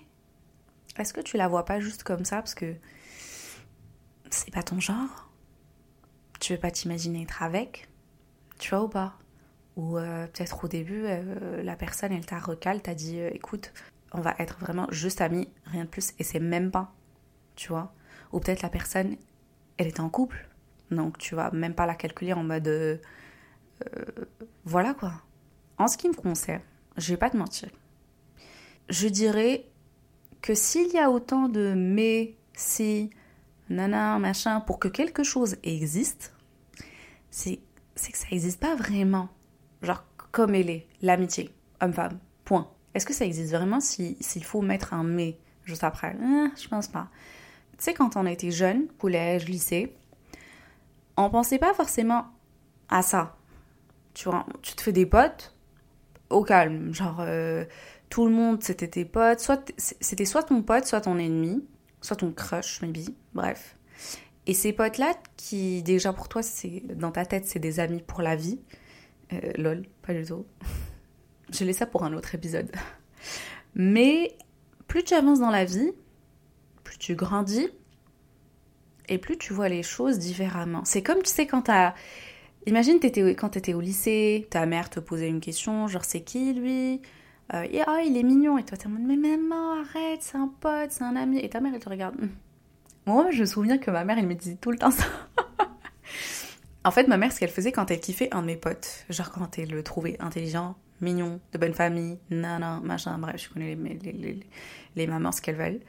est-ce 0.97 1.13
que 1.13 1.21
tu 1.21 1.37
la 1.37 1.47
vois 1.47 1.65
pas 1.65 1.79
juste 1.79 2.03
comme 2.03 2.25
ça? 2.25 2.37
Parce 2.37 2.55
que 2.55 2.75
c'est 4.29 4.51
pas 4.51 4.63
ton 4.63 4.79
genre 4.79 5.29
Tu 6.39 6.53
veux 6.53 6.59
pas 6.59 6.71
t'imaginer 6.71 7.23
être 7.23 7.41
avec? 7.43 7.87
Tu 8.59 8.69
vois 8.69 8.83
ou 8.83 8.89
pas? 8.89 9.17
Ou 9.75 9.97
euh, 9.97 10.27
peut-être 10.27 10.63
au 10.65 10.67
début, 10.67 11.03
euh, 11.05 11.63
la 11.63 11.75
personne, 11.75 12.11
elle 12.11 12.25
t'a 12.25 12.39
recalé, 12.39 12.79
t'a 12.79 12.95
dit 12.95 13.19
euh, 13.19 13.29
écoute, 13.33 13.71
on 14.11 14.21
va 14.21 14.35
être 14.39 14.57
vraiment 14.59 14.87
juste 14.91 15.21
amis, 15.21 15.49
rien 15.65 15.83
de 15.83 15.89
plus, 15.89 16.13
et 16.19 16.23
c'est 16.23 16.39
même 16.39 16.71
pas, 16.71 16.93
tu 17.55 17.69
vois. 17.69 17.93
Ou 18.31 18.39
peut-être 18.39 18.61
la 18.61 18.69
personne, 18.69 19.17
elle 19.77 19.87
est 19.87 19.99
en 19.99 20.09
couple, 20.09 20.47
donc 20.91 21.17
tu 21.17 21.35
vas 21.35 21.51
même 21.51 21.73
pas 21.73 21.85
la 21.85 21.95
calculer 21.95 22.33
en 22.33 22.43
mode. 22.43 22.67
Euh, 22.67 22.97
euh, 23.85 24.05
voilà 24.65 24.93
quoi. 24.93 25.13
En 25.77 25.87
ce 25.87 25.97
qui 25.97 26.09
me 26.09 26.13
concerne, 26.13 26.61
je 26.97 27.13
vais 27.13 27.17
pas 27.17 27.29
te 27.29 27.37
mentir. 27.37 27.69
Je 28.89 29.07
dirais 29.07 29.65
que 30.41 30.55
s'il 30.55 30.91
y 30.91 30.97
a 30.97 31.11
autant 31.11 31.49
de 31.49 31.73
mais, 31.75 32.35
si, 32.53 33.09
nana, 33.69 34.17
machin, 34.17 34.61
pour 34.61 34.79
que 34.79 34.87
quelque 34.87 35.23
chose 35.23 35.57
existe, 35.63 36.33
c'est 37.29 37.59
que 37.95 38.17
ça 38.17 38.27
existe 38.31 38.59
pas 38.59 38.75
vraiment. 38.75 39.29
Genre 39.81 40.03
comme 40.31 40.55
elle 40.55 40.69
est, 40.69 40.87
l'amitié, 41.01 41.49
homme-femme, 41.81 42.19
point. 42.45 42.69
Est-ce 42.97 43.05
que 43.05 43.13
ça 43.13 43.25
existe 43.25 43.53
vraiment 43.53 43.79
s'il 43.79 44.43
faut 44.43 44.63
mettre 44.63 44.95
un 44.95 45.03
mais 45.03 45.37
juste 45.65 45.83
après? 45.83 46.17
Ah, 46.19 46.47
Je 46.59 46.67
pense 46.67 46.87
pas. 46.87 47.09
Tu 47.77 47.83
sais, 47.83 47.93
quand 47.93 48.15
on 48.15 48.25
était 48.25 48.49
jeune, 48.49 48.87
collège, 48.97 49.47
lycée, 49.47 49.95
on 51.15 51.29
pensait 51.29 51.59
pas 51.59 51.75
forcément 51.75 52.25
à 52.89 53.03
ça. 53.03 53.37
Tu 54.15 54.27
vois, 54.27 54.47
tu 54.63 54.73
te 54.73 54.81
fais 54.81 54.93
des 54.93 55.05
potes 55.05 55.55
au 56.31 56.43
calme. 56.43 56.91
Genre, 56.91 57.17
euh, 57.19 57.65
tout 58.09 58.25
le 58.25 58.31
monde, 58.31 58.63
c'était 58.63 58.87
tes 58.87 59.05
potes. 59.05 59.41
Soit 59.41 59.71
c'était 59.77 60.25
soit 60.25 60.41
ton 60.41 60.63
pote, 60.63 60.85
soit 60.85 61.01
ton 61.01 61.19
ennemi, 61.19 61.63
soit 62.01 62.15
ton 62.15 62.31
crush, 62.31 62.81
maybe. 62.81 63.09
Bref. 63.35 63.77
Et 64.47 64.55
ces 64.55 64.73
potes-là, 64.73 65.13
qui 65.35 65.83
déjà 65.83 66.13
pour 66.13 66.29
toi, 66.29 66.41
c'est 66.41 66.81
dans 66.95 67.11
ta 67.11 67.27
tête, 67.27 67.45
c'est 67.45 67.59
des 67.59 67.79
amis 67.79 68.01
pour 68.01 68.23
la 68.23 68.35
vie. 68.35 68.59
Euh, 69.33 69.51
lol, 69.55 69.83
pas 70.01 70.15
du 70.15 70.25
tout. 70.25 70.47
Je 71.51 71.63
laisse 71.63 71.77
ça 71.77 71.85
pour 71.85 72.03
un 72.03 72.13
autre 72.13 72.35
épisode. 72.35 72.69
Mais 73.75 74.35
plus 74.87 75.03
tu 75.03 75.13
avances 75.13 75.39
dans 75.39 75.49
la 75.49 75.65
vie, 75.65 75.91
plus 76.83 76.97
tu 76.97 77.15
grandis 77.15 77.69
et 79.09 79.17
plus 79.17 79.37
tu 79.37 79.53
vois 79.53 79.69
les 79.69 79.83
choses 79.83 80.19
différemment. 80.19 80.83
C'est 80.85 81.03
comme 81.03 81.21
tu 81.21 81.31
sais 81.31 81.47
quand 81.47 81.63
t'as... 81.63 81.93
Imagine 82.65 82.97
étais, 83.01 83.35
quand 83.35 83.49
t'étais 83.49 83.73
au 83.73 83.79
lycée, 83.79 84.47
ta 84.49 84.65
mère 84.65 84.89
te 84.89 84.99
posait 84.99 85.29
une 85.29 85.39
question, 85.39 85.87
genre 85.87 86.03
c'est 86.03 86.21
qui 86.21 86.53
lui? 86.53 87.01
Euh, 87.53 87.65
et, 87.71 87.81
ah, 87.87 88.01
il 88.05 88.17
est 88.17 88.23
mignon. 88.23 88.57
Et 88.57 88.63
toi 88.63 88.77
t'es 88.77 88.87
en 88.87 88.89
mode 88.89 89.03
mais 89.03 89.15
maman 89.15 89.79
arrête, 89.79 90.21
c'est 90.21 90.37
un 90.37 90.51
pote, 90.59 90.91
c'est 90.91 91.03
un 91.03 91.15
ami. 91.15 91.39
Et 91.39 91.49
ta 91.49 91.61
mère 91.61 91.73
elle 91.73 91.79
te 91.79 91.89
regarde. 91.89 92.15
Hum. 92.21 92.29
Moi 93.05 93.31
je 93.31 93.41
me 93.41 93.45
souviens 93.45 93.77
que 93.77 93.89
ma 93.89 94.03
mère 94.03 94.17
elle 94.17 94.27
me 94.27 94.35
disait 94.35 94.57
tout 94.59 94.71
le 94.71 94.77
temps 94.77 94.91
ça. 94.91 95.05
en 96.83 96.91
fait 96.91 97.07
ma 97.07 97.17
mère 97.17 97.31
ce 97.31 97.39
qu'elle 97.39 97.49
faisait 97.49 97.71
quand 97.71 97.89
elle 97.89 98.01
kiffait 98.01 98.27
un 98.33 98.41
de 98.41 98.47
mes 98.47 98.57
potes, 98.57 99.05
genre 99.09 99.31
quand 99.31 99.57
elle 99.57 99.69
le 99.69 99.81
trouvait 99.81 100.17
intelligent, 100.19 100.75
mignon, 101.01 101.39
de 101.53 101.57
bonne 101.57 101.73
famille, 101.73 102.19
nana, 102.29 102.79
machin, 102.83 103.17
bref, 103.17 103.43
je 103.43 103.49
connais 103.53 103.75
les, 103.75 104.13
les, 104.13 104.39
les, 104.95 105.07
mamans 105.07 105.31
ce 105.31 105.41
qu'elles 105.41 105.55
veulent. 105.55 105.81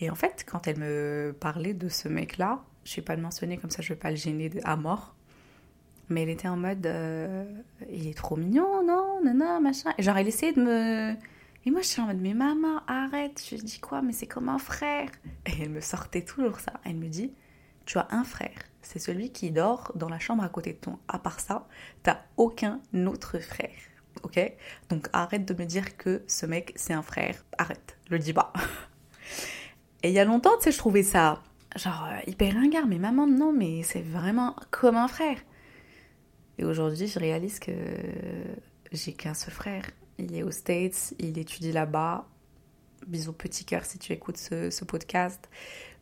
Et 0.00 0.10
en 0.10 0.14
fait, 0.14 0.44
quand 0.46 0.66
elle 0.66 0.78
me 0.78 1.34
parlait 1.38 1.74
de 1.74 1.88
ce 1.88 2.08
mec-là, 2.08 2.62
je 2.84 2.96
vais 2.96 3.02
pas 3.02 3.16
le 3.16 3.22
mentionner 3.22 3.58
comme 3.58 3.70
ça, 3.70 3.82
je 3.82 3.90
vais 3.90 3.98
pas 3.98 4.10
le 4.10 4.16
gêner 4.16 4.50
à 4.64 4.76
mort. 4.76 5.14
Mais 6.08 6.22
elle 6.22 6.30
était 6.30 6.48
en 6.48 6.56
mode, 6.56 6.84
euh, 6.86 7.44
il 7.90 8.06
est 8.06 8.16
trop 8.16 8.36
mignon, 8.36 8.84
non, 8.84 9.22
nana, 9.24 9.60
machin. 9.60 9.92
Et 9.98 10.02
genre, 10.02 10.16
elle 10.16 10.28
essayait 10.28 10.52
de 10.52 10.62
me. 10.62 11.14
Et 11.64 11.70
moi, 11.70 11.80
je 11.80 11.86
suis 11.86 12.02
en 12.02 12.06
mode, 12.06 12.20
mais 12.20 12.34
maman, 12.34 12.80
arrête. 12.86 13.42
Je 13.48 13.56
dis 13.56 13.78
quoi, 13.78 14.02
mais 14.02 14.12
c'est 14.12 14.26
comme 14.26 14.48
un 14.48 14.58
frère. 14.58 15.08
Et 15.46 15.52
elle 15.62 15.70
me 15.70 15.80
sortait 15.80 16.22
toujours 16.22 16.58
ça. 16.58 16.72
Elle 16.84 16.96
me 16.96 17.08
dit, 17.08 17.32
tu 17.86 17.98
as 17.98 18.08
un 18.10 18.24
frère. 18.24 18.58
C'est 18.82 18.98
celui 18.98 19.30
qui 19.30 19.52
dort 19.52 19.92
dans 19.94 20.08
la 20.08 20.18
chambre 20.18 20.42
à 20.42 20.48
côté 20.48 20.72
de 20.72 20.78
ton. 20.78 20.98
À 21.06 21.20
part 21.20 21.38
ça, 21.38 21.68
t'as 22.02 22.18
aucun 22.36 22.80
autre 23.06 23.38
frère 23.38 23.70
ok 24.22 24.40
Donc 24.88 25.08
arrête 25.12 25.44
de 25.44 25.54
me 25.54 25.66
dire 25.66 25.96
que 25.96 26.22
ce 26.26 26.46
mec 26.46 26.72
c'est 26.76 26.92
un 26.92 27.02
frère, 27.02 27.44
arrête, 27.58 27.96
le 28.10 28.18
dis 28.18 28.32
pas. 28.32 28.52
Et 30.02 30.08
il 30.08 30.14
y 30.14 30.18
a 30.18 30.24
longtemps, 30.24 30.56
tu 30.58 30.64
sais, 30.64 30.72
je 30.72 30.78
trouvais 30.78 31.04
ça 31.04 31.42
genre 31.76 32.08
euh, 32.10 32.18
hyper 32.26 32.54
ringard, 32.54 32.86
mais 32.86 32.98
maman, 32.98 33.26
non, 33.26 33.52
mais 33.52 33.82
c'est 33.82 34.02
vraiment 34.02 34.56
comme 34.70 34.96
un 34.96 35.08
frère. 35.08 35.38
Et 36.58 36.64
aujourd'hui, 36.64 37.06
je 37.06 37.18
réalise 37.18 37.58
que 37.58 37.72
j'ai 38.92 39.12
qu'un 39.12 39.34
seul 39.34 39.52
frère. 39.52 39.84
Il 40.18 40.36
est 40.36 40.42
aux 40.42 40.50
States, 40.50 41.14
il 41.18 41.38
étudie 41.38 41.72
là-bas. 41.72 42.26
Bisous 43.06 43.32
petit 43.32 43.64
cœur 43.64 43.84
si 43.84 43.98
tu 43.98 44.12
écoutes 44.12 44.36
ce, 44.36 44.84
podcast. 44.84 45.48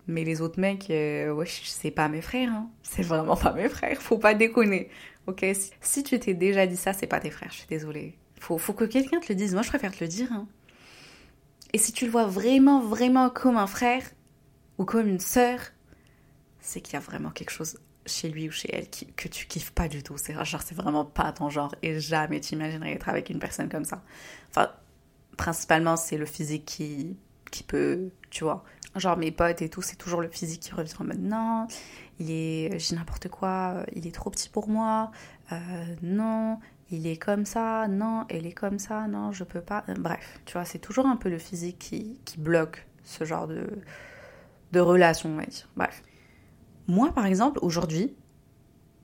Mais 0.07 0.25
les 0.25 0.41
autres 0.41 0.61
mecs, 0.61 0.91
euh, 0.91 1.33
ouais, 1.33 1.47
c'est 1.47 1.91
pas 1.91 2.09
mes 2.09 2.21
frères. 2.21 2.51
Hein. 2.51 2.71
C'est 2.83 3.03
vraiment 3.03 3.37
pas 3.37 3.53
mes 3.53 3.69
frères. 3.69 4.03
Faut 4.03 4.19
pas 4.19 4.35
déconner. 4.35 4.91
Ok, 5.27 5.45
si 5.81 6.03
tu 6.03 6.19
t'es 6.19 6.35
déjà 6.35 6.67
dit 6.67 6.77
ça, 6.77 6.93
c'est 6.93 7.07
pas 7.07 7.21
tes 7.21 7.31
frères, 7.31 7.51
je 7.51 7.59
suis 7.59 7.67
désolée. 7.69 8.19
Faut, 8.41 8.59
faut 8.59 8.73
que 8.73 8.85
quelqu'un 8.85 9.21
te 9.21 9.27
le 9.29 9.35
dise. 9.35 9.53
Moi, 9.53 9.63
je 9.63 9.69
préfère 9.69 9.93
te 9.93 10.03
le 10.03 10.09
dire. 10.09 10.33
Hein. 10.33 10.49
Et 11.73 11.79
si 11.79 11.93
tu 11.93 12.07
le 12.07 12.11
vois 12.11 12.27
vraiment, 12.27 12.81
vraiment 12.81 13.31
comme 13.31 13.57
un 13.57 13.67
frère 13.67 14.03
ou 14.79 14.85
comme 14.85 15.07
une 15.07 15.21
sœur, 15.21 15.59
c'est 16.61 16.81
qu'il 16.81 16.95
y 16.95 16.97
a 16.97 17.01
vraiment 17.01 17.31
quelque 17.31 17.51
chose 17.51 17.79
chez 18.07 18.29
lui 18.29 18.49
ou 18.49 18.51
chez 18.51 18.75
elle 18.75 18.89
que 18.89 19.29
tu 19.29 19.47
kiffes 19.47 19.73
pas 19.73 19.89
du 19.89 20.03
tout. 20.03 20.17
C'est 20.17 20.33
genre, 20.45 20.63
c'est 20.63 20.75
vraiment 20.75 21.05
pas 21.05 21.33
ton 21.33 21.51
genre 21.51 21.75
et 21.83 22.01
jamais 22.01 22.41
t'imaginerais 22.41 22.93
être 22.93 23.09
avec 23.09 23.31
une 23.31 23.39
personne 23.39 23.69
comme 23.69 23.85
ça. 23.85 24.03
Enfin, 24.49 24.71
principalement, 25.37 25.97
c'est 25.97 26.17
le 26.17 26.27
physique 26.27 26.65
qui, 26.65 27.17
qui 27.51 27.63
peut, 27.63 28.11
tu 28.31 28.45
vois. 28.45 28.65
Genre 28.97 29.17
mes 29.17 29.31
potes 29.31 29.63
et 29.63 29.69
tout, 29.69 29.83
c'est 29.83 29.97
toujours 29.97 30.21
le 30.21 30.29
physique 30.29 30.61
qui 30.61 30.73
revient 30.73 30.95
en 30.99 31.05
mode 31.05 31.21
non, 31.21 31.69
il 32.19 32.31
est, 32.31 32.79
j'ai 32.79 32.97
n'importe 32.97 33.29
quoi, 33.29 33.85
il 33.95 34.07
est 34.07 34.15
trop 34.15 34.31
petit 34.31 34.49
pour 34.49 34.69
moi, 34.69 35.13
euh, 35.53 35.57
non, 36.03 36.59
il 36.91 37.07
est 37.07 37.17
comme 37.17 37.45
ça, 37.45 37.87
non, 37.89 38.25
elle 38.29 38.47
est 38.47 38.53
comme 38.53 38.79
ça, 38.81 39.07
non, 39.07 39.31
je 39.31 39.45
peux 39.45 39.61
pas. 39.61 39.85
Bref, 39.97 40.41
tu 40.45 40.55
vois, 40.55 40.65
c'est 40.65 40.81
toujours 40.81 41.07
un 41.07 41.17
peu 41.17 41.29
le 41.29 41.39
physique 41.39 41.79
qui, 41.79 42.21
qui 42.25 42.39
bloque 42.39 42.87
ce 43.05 43.25
genre 43.25 43.47
de, 43.47 43.65
de 44.73 44.81
relation, 44.81 45.37
dire. 45.37 45.69
Bref. 45.77 46.03
Moi, 46.89 47.13
par 47.13 47.27
exemple, 47.27 47.61
aujourd'hui, 47.63 48.17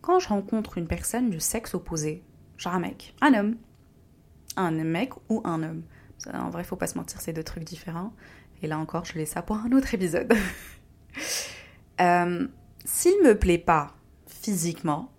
quand 0.01 0.19
je 0.19 0.29
rencontre 0.29 0.79
une 0.79 0.89
personne 0.89 1.31
du 1.31 1.39
sexe 1.39 1.75
opposé, 1.75 2.25
genre 2.57 2.75
un 2.75 2.81
mec, 2.81 3.15
un 3.21 3.35
homme, 3.35 3.57
un 4.57 4.73
mec 4.73 5.13
ou 5.29 5.41
un 5.45 5.63
homme, 5.63 5.83
en 6.33 6.51
vrai, 6.51 6.65
faut 6.65 6.77
pas 6.77 6.87
se 6.87 6.99
mentir, 6.99 7.21
c'est 7.21 7.33
deux 7.33 7.45
trucs 7.45 7.65
différents. 7.65 8.13
Et 8.63 8.67
là 8.67 8.79
encore, 8.79 9.05
je 9.05 9.15
laisse 9.15 9.31
ça 9.31 9.43
pour 9.43 9.57
un 9.57 9.73
autre 9.73 9.95
épisode. 9.95 10.33
Euh, 11.99 12.47
s'il 12.85 13.23
me 13.23 13.39
plaît 13.39 13.57
pas 13.57 13.95
physiquement, 14.27 15.11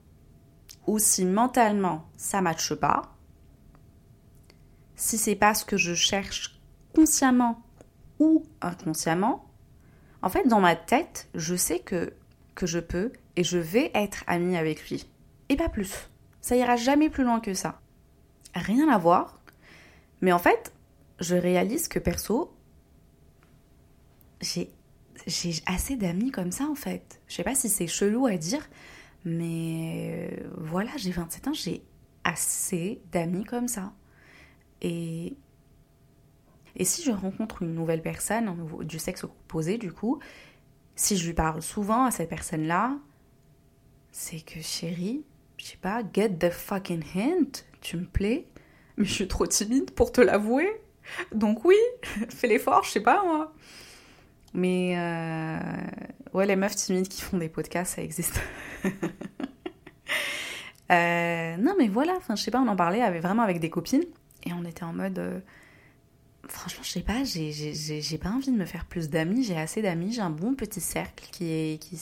ou 0.86 1.00
si 1.00 1.26
mentalement 1.26 2.08
ça 2.18 2.40
matche 2.40 2.76
pas, 2.76 3.16
si 4.96 5.18
c'est 5.18 5.36
pas 5.36 5.56
ce 5.56 5.66
que 5.66 5.76
je 5.76 5.96
cherche 5.96 6.62
consciemment 6.94 7.64
ou 8.20 8.46
inconsciemment, 8.62 9.48
en 10.22 10.30
fait, 10.30 10.48
dans 10.48 10.60
ma 10.60 10.76
tête, 10.76 11.30
je 11.36 11.56
sais 11.56 11.80
que, 11.80 12.14
que 12.56 12.66
je 12.66 12.80
peux 12.80 13.12
et 13.36 13.44
je 13.44 13.58
vais 13.58 13.92
être 13.94 14.24
amie 14.28 14.58
avec 14.58 14.90
lui. 14.90 15.08
Et 15.50 15.56
pas 15.56 15.70
plus. 15.70 16.10
Ça 16.42 16.56
ira 16.56 16.76
jamais 16.76 17.10
plus 17.10 17.24
loin 17.24 17.40
que 17.40 17.54
ça. 17.54 17.80
Rien 18.56 18.90
à 18.90 18.98
voir. 18.98 19.42
Mais 20.22 20.32
en 20.32 20.40
fait, 20.40 20.74
je 21.20 21.36
réalise 21.36 21.88
que 21.88 22.00
perso, 22.00 22.52
j'ai 24.42 24.70
assez 25.66 25.96
d'amis 25.96 26.32
comme 26.32 26.52
ça 26.52 26.66
en 26.66 26.76
fait. 26.76 27.22
Je 27.28 27.36
sais 27.36 27.44
pas 27.44 27.56
si 27.56 27.70
c'est 27.70 27.88
chelou 27.88 28.26
à 28.28 28.38
dire, 28.38 28.68
mais 29.26 30.30
euh, 30.32 30.48
voilà, 30.58 30.92
j'ai 30.98 31.12
27 31.12 31.48
ans, 31.48 31.54
j'ai 31.54 31.84
assez 32.24 33.02
d'amis 33.12 33.44
comme 33.44 33.68
ça. 33.68 33.94
Et, 34.82 35.36
et 36.76 36.86
si 36.86 37.04
je 37.04 37.12
rencontre 37.12 37.64
une 37.64 37.74
nouvelle 37.74 38.02
personne 38.02 38.56
du 38.84 39.00
sexe 39.00 39.24
opposé, 39.24 39.78
du 39.78 39.92
coup, 39.92 40.20
si 40.96 41.18
je 41.18 41.26
lui 41.26 41.34
parle 41.34 41.62
souvent 41.62 42.06
à 42.06 42.12
cette 42.12 42.30
personne-là, 42.30 42.98
c'est 44.12 44.42
que 44.42 44.62
chérie, 44.62 45.24
je 45.58 45.66
sais 45.66 45.78
pas, 45.78 46.02
get 46.14 46.30
the 46.38 46.50
fucking 46.50 47.04
hint, 47.16 47.66
tu 47.82 47.98
me 47.98 48.06
plais, 48.06 48.48
mais 48.98 49.06
je 49.06 49.14
suis 49.14 49.28
trop 49.28 49.46
timide 49.46 49.92
pour 49.92 50.12
te 50.12 50.22
l'avouer. 50.22 50.70
Donc 51.34 51.66
oui, 51.66 51.78
fais 52.30 52.48
l'effort, 52.48 52.84
je 52.84 52.92
sais 52.92 53.02
pas 53.02 53.24
moi. 53.24 53.54
Mais 54.54 54.96
euh, 54.98 55.60
ouais, 56.34 56.46
les 56.46 56.56
meufs 56.56 56.76
timides 56.76 57.08
qui 57.08 57.22
font 57.22 57.38
des 57.38 57.50
podcasts, 57.50 57.96
ça 57.96 58.02
existe. 58.02 58.40
Euh, 60.90 61.58
non, 61.58 61.76
mais 61.78 61.90
voilà, 61.90 62.14
enfin, 62.16 62.38
je 62.38 62.44
sais 62.44 62.50
pas, 62.52 62.62
on 62.62 62.68
en 62.70 62.76
parlait 62.78 63.20
vraiment 63.20 63.44
avec 63.44 63.60
des 63.60 63.70
copines 63.70 64.06
et 64.46 64.54
on 64.54 64.64
était 64.64 64.84
en 64.84 64.94
mode. 64.94 65.20
Euh, 65.20 65.40
franchement, 66.48 66.84
je 66.84 66.92
sais 66.92 67.02
pas, 67.02 67.24
j'ai 67.26 68.18
pas 68.18 68.30
envie 68.30 68.52
de 68.52 68.58
me 68.58 68.66
faire 68.66 68.86
plus 68.86 69.10
d'amis, 69.10 69.44
j'ai 69.44 69.58
assez 69.58 69.82
d'amis, 69.82 70.14
j'ai 70.14 70.22
un 70.22 70.30
bon 70.30 70.56
petit 70.56 70.80
cercle 70.80 71.28
qui 71.32 71.52
est. 71.52 71.82
Qui, 71.82 72.00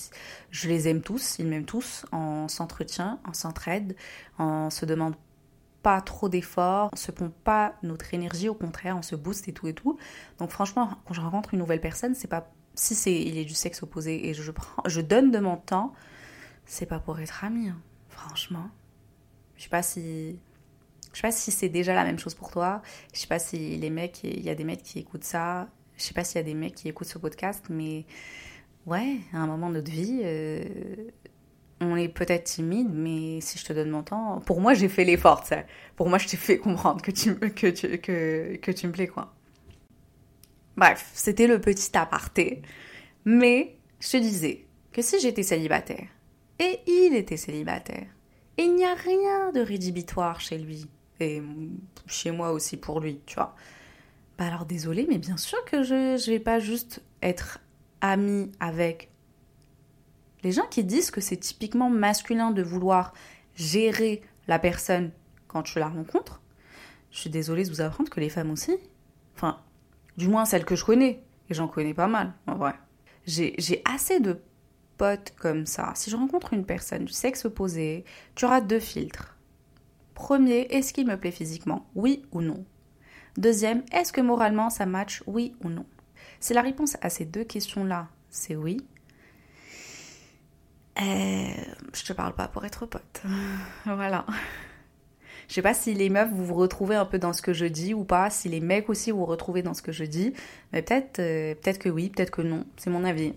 je 0.51 0.69
les 0.69 0.87
aime 0.87 1.01
tous, 1.01 1.37
ils 1.39 1.47
m'aiment 1.47 1.65
tous, 1.65 2.05
on 2.11 2.47
s'entretient, 2.47 3.19
on 3.27 3.33
s'entraide, 3.33 3.95
on 4.37 4.69
se 4.69 4.85
demande 4.85 5.15
pas 5.85 6.01
trop 6.01 6.29
d'efforts, 6.29 6.89
on 6.93 6.95
se 6.95 7.11
pompe 7.11 7.35
pas 7.43 7.75
notre 7.83 8.11
énergie, 8.15 8.49
au 8.49 8.55
contraire, 8.55 8.97
on 8.97 9.03
se 9.03 9.15
booste 9.15 9.47
et 9.47 9.53
tout 9.53 9.67
et 9.67 9.75
tout. 9.75 9.99
Donc 10.39 10.49
franchement, 10.49 10.89
quand 11.05 11.13
je 11.13 11.21
rencontre 11.21 11.53
une 11.53 11.59
nouvelle 11.59 11.79
personne, 11.79 12.15
c'est 12.15 12.27
pas 12.27 12.51
si 12.73 12.95
c'est 12.95 13.13
il 13.13 13.37
est 13.37 13.45
du 13.45 13.53
sexe 13.53 13.83
opposé 13.83 14.27
et 14.27 14.33
je 14.33 14.49
prends 14.49 14.81
je 14.87 14.99
donne 14.99 15.29
de 15.29 15.37
mon 15.37 15.57
temps, 15.57 15.93
c'est 16.65 16.87
pas 16.87 16.97
pour 16.97 17.19
être 17.19 17.43
ami. 17.43 17.69
Hein. 17.69 17.77
Franchement, 18.09 18.67
je 19.57 19.65
sais 19.65 19.69
pas 19.69 19.83
si 19.83 20.39
je 21.13 21.17
sais 21.17 21.21
pas 21.21 21.31
si 21.31 21.51
c'est 21.51 21.69
déjà 21.69 21.93
la 21.93 22.03
même 22.03 22.17
chose 22.17 22.33
pour 22.33 22.49
toi. 22.49 22.81
Je 23.13 23.19
sais 23.19 23.27
pas 23.27 23.37
si 23.37 23.77
les 23.77 23.91
mecs, 23.91 24.23
il 24.23 24.41
y 24.41 24.49
a 24.49 24.55
des 24.55 24.63
mecs 24.63 24.81
qui 24.81 24.97
écoutent 24.97 25.23
ça. 25.23 25.67
Je 25.97 26.01
sais 26.01 26.15
pas 26.15 26.23
s'il 26.23 26.37
y 26.37 26.39
a 26.39 26.43
des 26.43 26.55
mecs 26.55 26.73
qui 26.73 26.89
écoutent 26.89 27.09
ce 27.09 27.19
podcast, 27.19 27.63
mais 27.69 28.07
ouais, 28.87 29.19
à 29.33 29.37
un 29.37 29.45
moment 29.45 29.69
de 29.69 29.75
notre 29.75 29.91
vie, 29.91 30.21
euh, 30.23 30.63
on 31.81 31.95
est 31.95 32.07
peut-être 32.07 32.45
timide, 32.45 32.89
mais 32.91 33.41
si 33.41 33.57
je 33.57 33.65
te 33.65 33.73
donne 33.73 33.89
mon 33.89 34.03
temps, 34.03 34.41
pour 34.45 34.61
moi, 34.61 34.73
j'ai 34.73 34.89
fait 34.89 35.03
l'effort, 35.03 35.43
Pour 35.95 36.09
moi, 36.09 36.17
je 36.17 36.27
t'ai 36.27 36.37
fait 36.37 36.57
comprendre 36.57 37.01
que 37.01 37.11
tu, 37.11 37.35
que, 37.35 37.95
que, 37.95 38.55
que 38.55 38.71
tu 38.71 38.87
me 38.87 38.91
plais, 38.91 39.07
quoi. 39.07 39.33
Bref, 40.77 41.09
c'était 41.13 41.47
le 41.47 41.59
petit 41.59 41.97
aparté. 41.97 42.61
Mais 43.25 43.77
je 43.99 44.11
te 44.11 44.17
disais 44.17 44.65
que 44.91 45.01
si 45.01 45.19
j'étais 45.19 45.43
célibataire, 45.43 46.07
et 46.59 46.79
il 46.87 47.15
était 47.15 47.37
célibataire. 47.37 48.07
Et 48.57 48.63
il 48.63 48.75
n'y 48.75 48.85
a 48.85 48.93
rien 48.93 49.51
de 49.51 49.59
rédhibitoire 49.59 50.39
chez 50.39 50.57
lui. 50.57 50.87
Et 51.19 51.41
chez 52.07 52.31
moi 52.31 52.51
aussi 52.51 52.77
pour 52.77 52.99
lui, 52.99 53.19
tu 53.25 53.35
vois. 53.35 53.55
Bah 54.37 54.47
alors 54.47 54.65
désolé, 54.65 55.05
mais 55.09 55.17
bien 55.17 55.37
sûr 55.37 55.63
que 55.65 55.83
je 55.83 56.13
ne 56.13 56.31
vais 56.31 56.39
pas 56.39 56.59
juste 56.59 57.01
être 57.21 57.59
amie 58.01 58.51
avec 58.59 59.09
les 60.45 60.51
gens 60.51 60.67
qui 60.67 60.83
disent 60.83 61.09
que 61.09 61.21
c'est 61.21 61.37
typiquement 61.37 61.89
masculin 61.89 62.51
de 62.51 62.61
vouloir 62.61 63.13
gérer 63.55 64.21
la 64.47 64.59
personne 64.59 65.09
quand 65.47 65.63
tu 65.63 65.79
la 65.79 65.87
rencontres. 65.87 66.39
Je 67.09 67.17
suis 67.17 67.31
désolée 67.31 67.63
de 67.63 67.69
vous 67.69 67.81
apprendre 67.81 68.11
que 68.11 68.19
les 68.19 68.29
femmes 68.29 68.51
aussi. 68.51 68.77
Enfin, 69.35 69.59
du 70.17 70.27
moins 70.27 70.45
celles 70.45 70.63
que 70.63 70.75
je 70.75 70.85
connais. 70.85 71.23
Et 71.49 71.55
j'en 71.55 71.67
connais 71.67 71.95
pas 71.95 72.07
mal, 72.07 72.33
en 72.45 72.57
vrai. 72.57 72.75
J'ai 73.25 73.81
assez 73.91 74.19
de 74.19 74.39
pote 74.97 75.33
comme 75.35 75.65
ça, 75.65 75.93
si 75.95 76.11
je 76.11 76.15
rencontre 76.15 76.53
une 76.53 76.65
personne 76.65 77.05
du 77.05 77.13
sexe 77.13 77.45
opposé, 77.45 78.05
tu 78.35 78.45
auras 78.45 78.61
deux 78.61 78.79
filtres. 78.79 79.35
Premier, 80.13 80.67
est-ce 80.69 80.93
qu'il 80.93 81.07
me 81.07 81.17
plaît 81.17 81.31
physiquement 81.31 81.87
Oui 81.95 82.23
ou 82.31 82.41
non? 82.41 82.63
Deuxième, 83.35 83.83
est-ce 83.91 84.13
que 84.13 84.21
moralement 84.21 84.69
ça 84.69 84.85
match 84.85 85.23
Oui 85.25 85.55
ou 85.63 85.69
non? 85.69 85.87
Si 86.39 86.53
la 86.53 86.61
réponse 86.61 86.97
à 87.01 87.09
ces 87.09 87.25
deux 87.25 87.43
questions-là, 87.43 88.09
c'est 88.29 88.55
oui, 88.55 88.85
euh, 91.01 91.47
je 91.93 92.03
te 92.03 92.13
parle 92.13 92.33
pas 92.33 92.47
pour 92.47 92.65
être 92.65 92.85
pote. 92.85 93.21
voilà. 93.85 94.25
Je 95.47 95.53
sais 95.53 95.61
pas 95.61 95.73
si 95.73 95.93
les 95.93 96.09
meufs 96.09 96.29
vous 96.31 96.45
vous 96.45 96.55
retrouvez 96.55 96.95
un 96.95 97.05
peu 97.05 97.19
dans 97.19 97.33
ce 97.33 97.41
que 97.41 97.53
je 97.53 97.65
dis 97.65 97.93
ou 97.93 98.03
pas, 98.03 98.29
si 98.29 98.49
les 98.49 98.59
mecs 98.59 98.89
aussi 98.89 99.11
vous 99.11 99.19
vous 99.19 99.25
retrouvez 99.25 99.61
dans 99.61 99.73
ce 99.73 99.81
que 99.81 99.91
je 99.91 100.03
dis, 100.03 100.33
mais 100.73 100.81
peut-être 100.81 101.19
euh, 101.19 101.53
peut-être 101.55 101.79
que 101.79 101.89
oui, 101.89 102.09
peut-être 102.09 102.31
que 102.31 102.41
non, 102.41 102.65
c'est 102.77 102.89
mon 102.89 103.03
avis. 103.03 103.33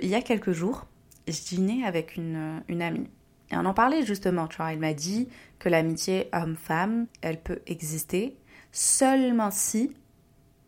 Il 0.00 0.08
y 0.08 0.14
a 0.14 0.22
quelques 0.22 0.52
jours, 0.52 0.86
je 1.26 1.40
dînais 1.40 1.84
avec 1.84 2.16
une, 2.16 2.62
une 2.68 2.82
amie. 2.82 3.08
Et 3.50 3.56
on 3.56 3.64
en 3.64 3.74
parlait 3.74 4.04
justement, 4.04 4.46
tu 4.46 4.58
vois, 4.58 4.72
elle 4.72 4.78
m'a 4.78 4.94
dit 4.94 5.28
que 5.58 5.68
l'amitié 5.68 6.28
homme-femme, 6.32 7.06
elle 7.22 7.40
peut 7.40 7.60
exister 7.66 8.36
seulement 8.72 9.50
si... 9.50 9.92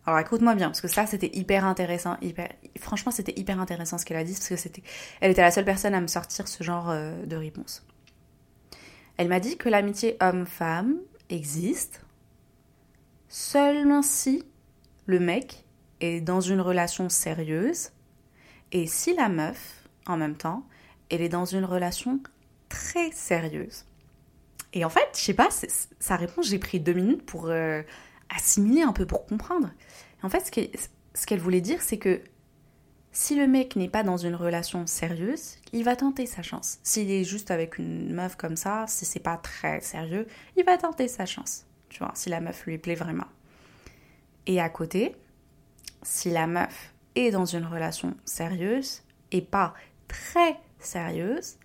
Alors 0.07 0.19
écoute-moi 0.19 0.55
bien, 0.55 0.69
parce 0.69 0.81
que 0.81 0.89
ça 0.89 1.07
c'était 1.07 1.31
hyper 1.37 1.65
intéressant, 1.65 2.17
hyper... 2.23 2.49
franchement 2.79 3.13
c'était 3.13 3.39
hyper 3.39 3.61
intéressant 3.61 3.99
ce 3.99 4.05
qu'elle 4.05 4.17
a 4.17 4.25
dit, 4.25 4.33
parce 4.33 4.49
que 4.49 4.57
c'était... 4.57 4.83
Elle 5.21 5.31
était 5.31 5.43
la 5.43 5.51
seule 5.51 5.65
personne 5.65 5.95
à 5.95 6.01
me 6.01 6.07
sortir 6.07 6.49
ce 6.49 6.63
genre 6.63 6.91
euh, 6.91 7.25
de 7.27 7.37
réponse. 7.37 7.85
Elle 9.17 9.29
m'a 9.29 9.41
dit 9.41 9.57
que 9.57 9.69
l'amitié 9.69 10.17
homme-femme 10.21 10.97
existe 11.29 12.03
seulement 13.29 14.03
si 14.03 14.45
le 15.07 15.21
mec 15.21 15.65
est 16.01 16.21
dans 16.21 16.41
une 16.41 16.61
relation 16.61 17.09
sérieuse 17.09 17.91
et 18.73 18.87
si 18.87 19.15
la 19.15 19.29
meuf 19.29 19.85
en 20.07 20.17
même 20.17 20.37
temps, 20.37 20.67
elle 21.11 21.21
est 21.21 21.29
dans 21.29 21.45
une 21.45 21.65
relation 21.65 22.21
très 22.69 23.11
sérieuse. 23.13 23.85
Et 24.73 24.85
en 24.85 24.89
fait, 24.89 25.09
je 25.15 25.21
sais 25.21 25.35
pas, 25.35 25.49
sa 25.99 26.17
réponse, 26.17 26.49
j'ai 26.49 26.59
pris 26.59 26.81
deux 26.81 26.93
minutes 26.93 27.27
pour 27.27 27.47
euh, 27.47 27.83
assimiler 28.35 28.83
un 28.83 28.93
peu, 28.93 29.07
pour 29.07 29.27
comprendre. 29.27 29.71
En 30.23 30.29
fait, 30.29 30.51
ce 31.15 31.27
qu'elle 31.27 31.41
voulait 31.41 31.61
dire, 31.61 31.83
c'est 31.83 31.99
que 31.99 32.23
si 33.13 33.35
le 33.35 33.47
mec 33.47 33.75
n'est 33.77 33.89
pas 33.89 34.03
dans 34.03 34.17
une 34.17 34.35
relation 34.35 34.87
sérieuse, 34.87 35.57
il 35.73 35.85
va 35.85 35.97
tenter 35.97 36.27
sa 36.27 36.43
chance. 36.43 36.79
S'il 36.83 37.11
est 37.11 37.25
juste 37.25 37.51
avec 37.51 37.79
une 37.79 38.13
meuf 38.13 38.37
comme 38.37 38.57
ça, 38.57 38.85
si 38.87 39.05
c'est 39.05 39.21
pas 39.21 39.37
très 39.37 39.81
sérieux, 39.81 40.27
il 40.57 40.65
va 40.65 40.79
tenter 40.79 41.09
sa 41.09 41.27
chance. 41.27 41.67
Tu 41.89 41.99
vois, 41.99 42.13
si 42.15 42.29
la 42.29 42.41
meuf 42.41 42.65
lui 42.67 42.79
plaît 42.79 42.95
vraiment. 42.95 43.27
Et 44.47 44.61
à 44.61 44.69
côté, 44.69 45.17
si 46.03 46.31
la 46.31 46.47
meuf 46.47 46.95
est 47.17 47.33
dans 47.33 47.45
une 47.45 47.65
relation 47.65 48.17
sérieuse 48.25 49.03
et 49.33 49.43
pas 49.43 49.75
très 50.07 50.57
sérieuse, 50.79 51.57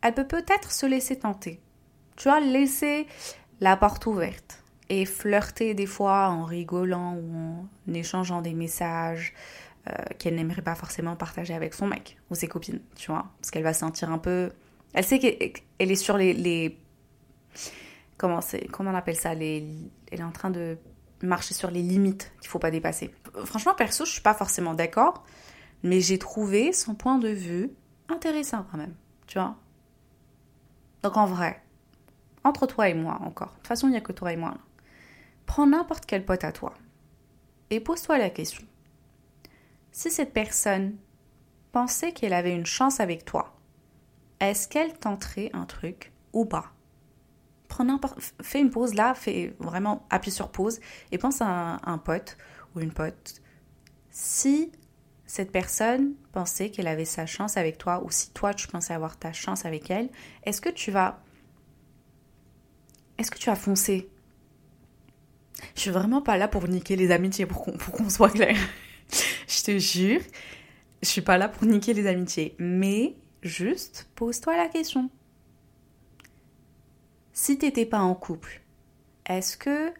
elle 0.00 0.14
peut 0.14 0.26
peut-être 0.26 0.70
se 0.70 0.86
laisser 0.86 1.18
tenter. 1.18 1.60
Tu 2.16 2.28
vois, 2.28 2.38
laisser 2.40 3.06
la 3.60 3.76
porte 3.76 4.06
ouverte 4.06 4.62
et 4.88 5.06
flirter 5.06 5.74
des 5.74 5.86
fois 5.86 6.28
en 6.28 6.44
rigolant 6.44 7.16
ou 7.16 7.66
en 7.88 7.94
échangeant 7.94 8.42
des 8.42 8.54
messages 8.54 9.34
qu'elle 10.18 10.34
n'aimerait 10.34 10.62
pas 10.62 10.74
forcément 10.74 11.16
partager 11.16 11.54
avec 11.54 11.74
son 11.74 11.86
mec 11.86 12.16
ou 12.30 12.34
ses 12.34 12.48
copines, 12.48 12.80
tu 12.96 13.10
vois, 13.10 13.26
parce 13.40 13.50
qu'elle 13.50 13.62
va 13.62 13.74
sentir 13.74 14.10
un 14.10 14.18
peu... 14.18 14.50
Elle 14.94 15.04
sait 15.04 15.18
qu'elle 15.18 15.90
est 15.90 15.96
sur 15.96 16.16
les... 16.16 16.78
Comment, 18.16 18.40
on 18.78 18.94
appelle 18.94 19.16
ça. 19.16 19.32
Elle 19.32 19.42
est 19.42 20.22
en 20.22 20.30
train 20.30 20.50
de 20.50 20.78
marcher 21.22 21.54
sur 21.54 21.70
les 21.70 21.82
limites 21.82 22.32
qu'il 22.40 22.48
faut 22.48 22.58
pas 22.58 22.70
dépasser. 22.70 23.14
Franchement, 23.44 23.74
perso, 23.74 24.04
je 24.04 24.12
suis 24.12 24.22
pas 24.22 24.34
forcément 24.34 24.74
d'accord, 24.74 25.24
mais 25.82 26.00
j'ai 26.00 26.18
trouvé 26.18 26.72
son 26.72 26.94
point 26.94 27.18
de 27.18 27.28
vue 27.28 27.70
intéressant 28.08 28.64
quand 28.70 28.78
même, 28.78 28.94
tu 29.26 29.38
vois. 29.38 29.56
Donc 31.02 31.16
en 31.16 31.26
vrai, 31.26 31.62
entre 32.44 32.66
toi 32.66 32.88
et 32.88 32.94
moi 32.94 33.18
encore, 33.22 33.48
de 33.48 33.54
toute 33.56 33.66
façon 33.66 33.88
il 33.88 33.90
n'y 33.90 33.96
a 33.96 34.00
que 34.00 34.12
toi 34.12 34.32
et 34.32 34.36
moi, 34.36 34.56
prends 35.46 35.66
n'importe 35.66 36.06
quel 36.06 36.24
pote 36.24 36.44
à 36.44 36.52
toi 36.52 36.74
et 37.70 37.80
pose-toi 37.80 38.18
la 38.18 38.30
question. 38.30 38.64
Si 39.96 40.10
cette 40.10 40.32
personne 40.32 40.96
pensait 41.70 42.10
qu'elle 42.10 42.32
avait 42.32 42.52
une 42.52 42.66
chance 42.66 42.98
avec 42.98 43.24
toi, 43.24 43.54
est-ce 44.40 44.66
qu'elle 44.66 44.92
tenterait 44.92 45.50
un 45.52 45.66
truc 45.66 46.12
ou 46.32 46.46
pas? 46.46 46.72
Fais 48.42 48.60
une 48.60 48.70
pause 48.70 48.94
là, 48.94 49.14
fais 49.14 49.54
vraiment 49.60 50.04
appuie 50.10 50.32
sur 50.32 50.50
pause 50.50 50.80
et 51.12 51.18
pense 51.18 51.40
à 51.40 51.78
un, 51.84 51.98
pote 51.98 52.36
ou 52.74 52.80
une 52.80 52.92
pote. 52.92 53.40
Si 54.10 54.72
cette 55.26 55.52
personne 55.52 56.14
pensait 56.32 56.70
qu'elle 56.70 56.88
avait 56.88 57.04
sa 57.04 57.24
chance 57.24 57.56
avec 57.56 57.78
toi, 57.78 58.02
ou 58.04 58.10
si 58.10 58.32
toi 58.32 58.52
tu 58.52 58.66
pensais 58.66 58.94
avoir 58.94 59.16
ta 59.16 59.32
chance 59.32 59.64
avec 59.64 59.92
elle, 59.92 60.08
est-ce 60.42 60.60
que 60.60 60.70
tu 60.70 60.90
vas. 60.90 61.22
Est-ce 63.18 63.30
que 63.30 63.38
tu 63.38 63.46
vas 63.46 63.54
foncer? 63.54 64.10
Je 65.76 65.82
suis 65.82 65.92
vraiment 65.92 66.20
pas 66.20 66.36
là 66.36 66.48
pour 66.48 66.66
niquer 66.66 66.96
les 66.96 67.12
amitiés, 67.12 67.46
pour 67.46 67.62
qu'on 67.62 68.10
soit 68.10 68.30
clair. 68.30 68.56
Te 69.64 69.78
jure, 69.78 70.20
je 71.02 71.08
suis 71.08 71.22
pas 71.22 71.38
là 71.38 71.48
pour 71.48 71.64
niquer 71.64 71.94
les 71.94 72.06
amitiés. 72.06 72.54
Mais 72.58 73.14
juste 73.42 74.08
pose-toi 74.14 74.56
la 74.56 74.68
question. 74.68 75.10
Si 77.32 77.58
t'étais 77.58 77.86
pas 77.86 78.00
en 78.00 78.14
couple, 78.14 78.62
est-ce 79.26 79.56
que 79.56 79.92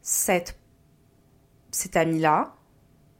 cet 0.00 0.56
ami-là, 1.94 2.54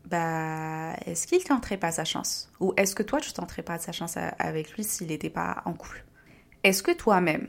bah, 0.06 0.94
est-ce 1.06 1.26
qu'il 1.26 1.42
tenterait 1.42 1.76
pas 1.76 1.92
sa 1.92 2.04
chance? 2.04 2.50
Ou 2.60 2.72
est-ce 2.76 2.94
que 2.94 3.02
toi, 3.02 3.20
tu 3.20 3.32
tenterais 3.32 3.62
pas 3.62 3.78
sa 3.78 3.92
chance 3.92 4.16
avec 4.16 4.72
lui 4.72 4.84
s'il 4.84 5.08
n'était 5.08 5.30
pas 5.30 5.62
en 5.64 5.72
couple? 5.74 6.04
Est-ce 6.62 6.82
que 6.82 6.92
toi-même, 6.92 7.48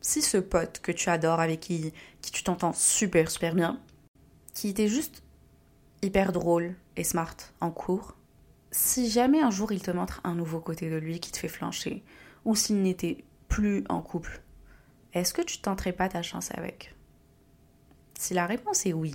si 0.00 0.22
ce 0.22 0.38
pote 0.38 0.80
que 0.80 0.92
tu 0.92 1.08
adores, 1.08 1.40
avec 1.40 1.60
qui, 1.60 1.92
qui 2.20 2.30
tu 2.30 2.42
t'entends 2.42 2.72
super, 2.72 3.30
super 3.30 3.54
bien, 3.54 3.80
qui 4.54 4.68
était 4.68 4.88
juste 4.88 5.23
hyper 6.04 6.32
drôle 6.32 6.74
et 6.96 7.04
smart 7.04 7.36
en 7.60 7.70
cours, 7.70 8.14
si 8.70 9.10
jamais 9.10 9.40
un 9.40 9.50
jour 9.50 9.72
il 9.72 9.82
te 9.82 9.90
montre 9.90 10.20
un 10.24 10.34
nouveau 10.34 10.60
côté 10.60 10.90
de 10.90 10.96
lui 10.96 11.18
qui 11.18 11.32
te 11.32 11.38
fait 11.38 11.48
flancher, 11.48 12.04
ou 12.44 12.54
s'il 12.54 12.82
n'était 12.82 13.24
plus 13.48 13.84
en 13.88 14.02
couple, 14.02 14.42
est-ce 15.14 15.32
que 15.32 15.42
tu 15.42 15.58
tenterais 15.58 15.92
pas 15.92 16.08
ta 16.08 16.22
chance 16.22 16.50
avec? 16.52 16.94
Si 18.18 18.34
la 18.34 18.46
réponse 18.46 18.84
est 18.84 18.92
oui, 18.92 19.14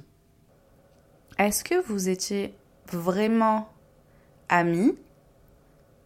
est-ce 1.37 1.63
que 1.63 1.79
vous 1.87 2.09
étiez 2.09 2.55
vraiment 2.87 3.69
amis 4.49 4.97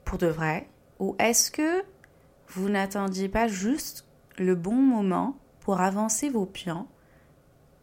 pour 0.04 0.18
de 0.18 0.28
vrai? 0.28 0.70
Ou 1.00 1.16
est-ce 1.18 1.50
que 1.50 1.84
vous 2.50 2.70
n'attendiez 2.70 3.30
pas 3.30 3.48
juste 3.48 4.06
le 4.38 4.56
bon 4.56 4.76
moment 4.76 5.38
pour 5.62 5.80
avancer 5.80 6.30
vos 6.30 6.46
pions 6.46 6.88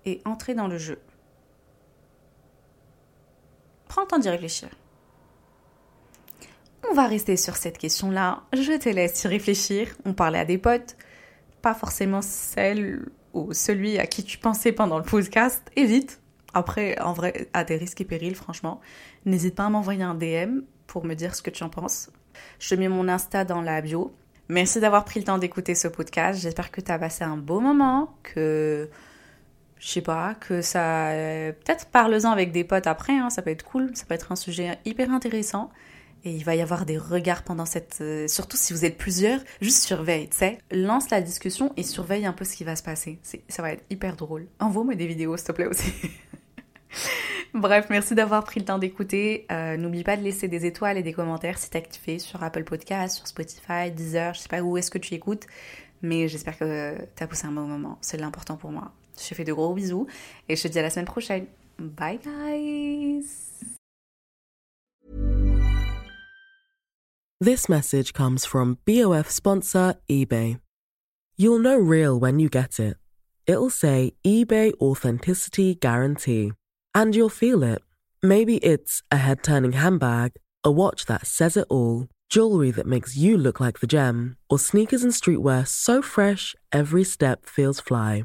et 0.04 0.20
entrer 0.24 0.54
dans 0.54 0.68
le 0.68 0.78
jeu? 0.78 1.00
Prends 3.90 4.02
le 4.02 4.06
temps 4.06 4.18
d'y 4.20 4.30
réfléchir. 4.30 4.68
On 6.88 6.94
va 6.94 7.08
rester 7.08 7.36
sur 7.36 7.56
cette 7.56 7.76
question-là. 7.76 8.44
Je 8.52 8.78
te 8.78 8.88
laisse 8.88 9.24
y 9.24 9.26
réfléchir. 9.26 9.96
On 10.04 10.12
parlait 10.12 10.38
à 10.38 10.44
des 10.44 10.58
potes, 10.58 10.96
pas 11.60 11.74
forcément 11.74 12.22
celle 12.22 13.08
ou 13.32 13.52
celui 13.52 13.98
à 13.98 14.06
qui 14.06 14.22
tu 14.22 14.38
pensais 14.38 14.70
pendant 14.70 14.96
le 14.96 15.02
podcast. 15.02 15.68
Évite. 15.74 16.20
Après, 16.54 17.00
en 17.00 17.12
vrai, 17.12 17.48
à 17.52 17.64
des 17.64 17.76
risques 17.76 18.00
et 18.00 18.04
périls, 18.04 18.36
franchement, 18.36 18.80
n'hésite 19.24 19.56
pas 19.56 19.66
à 19.66 19.70
m'envoyer 19.70 20.04
un 20.04 20.14
DM 20.14 20.60
pour 20.86 21.04
me 21.04 21.14
dire 21.14 21.34
ce 21.34 21.42
que 21.42 21.50
tu 21.50 21.64
en 21.64 21.68
penses. 21.68 22.10
Je 22.60 22.76
mets 22.76 22.88
mon 22.88 23.08
Insta 23.08 23.44
dans 23.44 23.60
la 23.60 23.80
bio. 23.80 24.14
Merci 24.48 24.78
d'avoir 24.78 25.04
pris 25.04 25.18
le 25.18 25.26
temps 25.26 25.38
d'écouter 25.38 25.74
ce 25.74 25.88
podcast. 25.88 26.40
J'espère 26.40 26.70
que 26.70 26.80
tu 26.80 26.92
as 26.92 26.98
passé 27.00 27.24
un 27.24 27.36
beau 27.36 27.58
moment, 27.58 28.14
que 28.22 28.88
je 29.80 29.88
sais 29.88 30.02
pas, 30.02 30.34
que 30.34 30.62
ça. 30.62 31.10
Peut-être 31.64 31.86
parle-en 31.86 32.30
avec 32.30 32.52
des 32.52 32.64
potes 32.64 32.86
après, 32.86 33.14
hein, 33.14 33.30
ça 33.30 33.42
peut 33.42 33.50
être 33.50 33.64
cool, 33.64 33.90
ça 33.94 34.04
peut 34.04 34.14
être 34.14 34.30
un 34.30 34.36
sujet 34.36 34.78
hyper 34.84 35.10
intéressant. 35.10 35.70
Et 36.24 36.32
il 36.32 36.44
va 36.44 36.54
y 36.54 36.60
avoir 36.60 36.84
des 36.84 36.98
regards 36.98 37.42
pendant 37.42 37.64
cette... 37.64 37.98
Euh, 38.02 38.28
surtout 38.28 38.58
si 38.58 38.74
vous 38.74 38.84
êtes 38.84 38.98
plusieurs, 38.98 39.40
juste 39.62 39.82
surveille, 39.82 40.28
tu 40.28 40.36
sais. 40.36 40.58
Lance 40.70 41.08
la 41.08 41.22
discussion 41.22 41.72
et 41.78 41.82
surveille 41.82 42.26
un 42.26 42.34
peu 42.34 42.44
ce 42.44 42.56
qui 42.56 42.64
va 42.64 42.76
se 42.76 42.82
passer. 42.82 43.18
Ça 43.48 43.62
va 43.62 43.72
être 43.72 43.84
hyper 43.88 44.16
drôle. 44.16 44.46
Envoie-moi 44.58 44.96
des 44.96 45.06
vidéos, 45.06 45.38
s'il 45.38 45.46
te 45.46 45.52
plaît 45.52 45.66
aussi. 45.66 45.90
Bref, 47.54 47.86
merci 47.88 48.14
d'avoir 48.14 48.44
pris 48.44 48.60
le 48.60 48.66
temps 48.66 48.78
d'écouter. 48.78 49.46
Euh, 49.50 49.78
n'oublie 49.78 50.04
pas 50.04 50.18
de 50.18 50.22
laisser 50.22 50.46
des 50.46 50.66
étoiles 50.66 50.98
et 50.98 51.02
des 51.02 51.14
commentaires 51.14 51.56
si 51.56 51.70
t'es 51.70 51.78
activé 51.78 52.18
sur 52.18 52.42
Apple 52.42 52.64
Podcast, 52.64 53.16
sur 53.16 53.26
Spotify, 53.26 53.90
Deezer, 53.90 54.34
je 54.34 54.40
sais 54.40 54.48
pas 54.48 54.60
où 54.60 54.76
est-ce 54.76 54.90
que 54.90 54.98
tu 54.98 55.14
écoutes, 55.14 55.46
mais 56.02 56.28
j'espère 56.28 56.58
que 56.58 56.96
t'as 57.16 57.26
poussé 57.26 57.46
un 57.46 57.52
bon 57.52 57.66
moment. 57.66 57.96
C'est 58.02 58.18
l'important 58.18 58.56
pour 58.56 58.70
moi. 58.70 58.92
Je 59.20 59.28
te 59.28 59.34
fais 59.34 59.44
de 59.44 59.52
gros 59.52 59.74
bisous 59.74 60.06
et 60.48 60.56
je 60.56 60.62
te 60.62 60.68
dis 60.68 60.78
à 60.78 60.82
la 60.82 60.90
semaine 60.90 61.06
prochaine. 61.06 61.46
Bye 61.78 62.18
guys! 62.18 63.50
This 67.42 67.68
message 67.68 68.12
comes 68.12 68.44
from 68.44 68.78
BOF 68.84 69.30
sponsor 69.30 69.94
eBay. 70.10 70.60
You'll 71.36 71.58
know 71.58 71.78
real 71.78 72.18
when 72.20 72.38
you 72.38 72.50
get 72.50 72.78
it. 72.78 72.98
It'll 73.46 73.70
say 73.70 74.12
eBay 74.26 74.72
Authenticity 74.78 75.74
Guarantee. 75.74 76.52
And 76.94 77.16
you'll 77.16 77.30
feel 77.30 77.62
it. 77.62 77.80
Maybe 78.22 78.58
it's 78.58 79.02
a 79.10 79.16
head 79.16 79.42
turning 79.42 79.72
handbag, 79.72 80.32
a 80.62 80.70
watch 80.70 81.06
that 81.06 81.26
says 81.26 81.56
it 81.56 81.66
all, 81.70 82.08
jewelry 82.28 82.70
that 82.72 82.86
makes 82.86 83.16
you 83.16 83.38
look 83.38 83.58
like 83.58 83.80
the 83.80 83.86
gem, 83.86 84.36
or 84.50 84.58
sneakers 84.58 85.02
and 85.02 85.12
streetwear 85.12 85.66
so 85.66 86.02
fresh 86.02 86.54
every 86.72 87.04
step 87.04 87.46
feels 87.46 87.80
fly. 87.80 88.24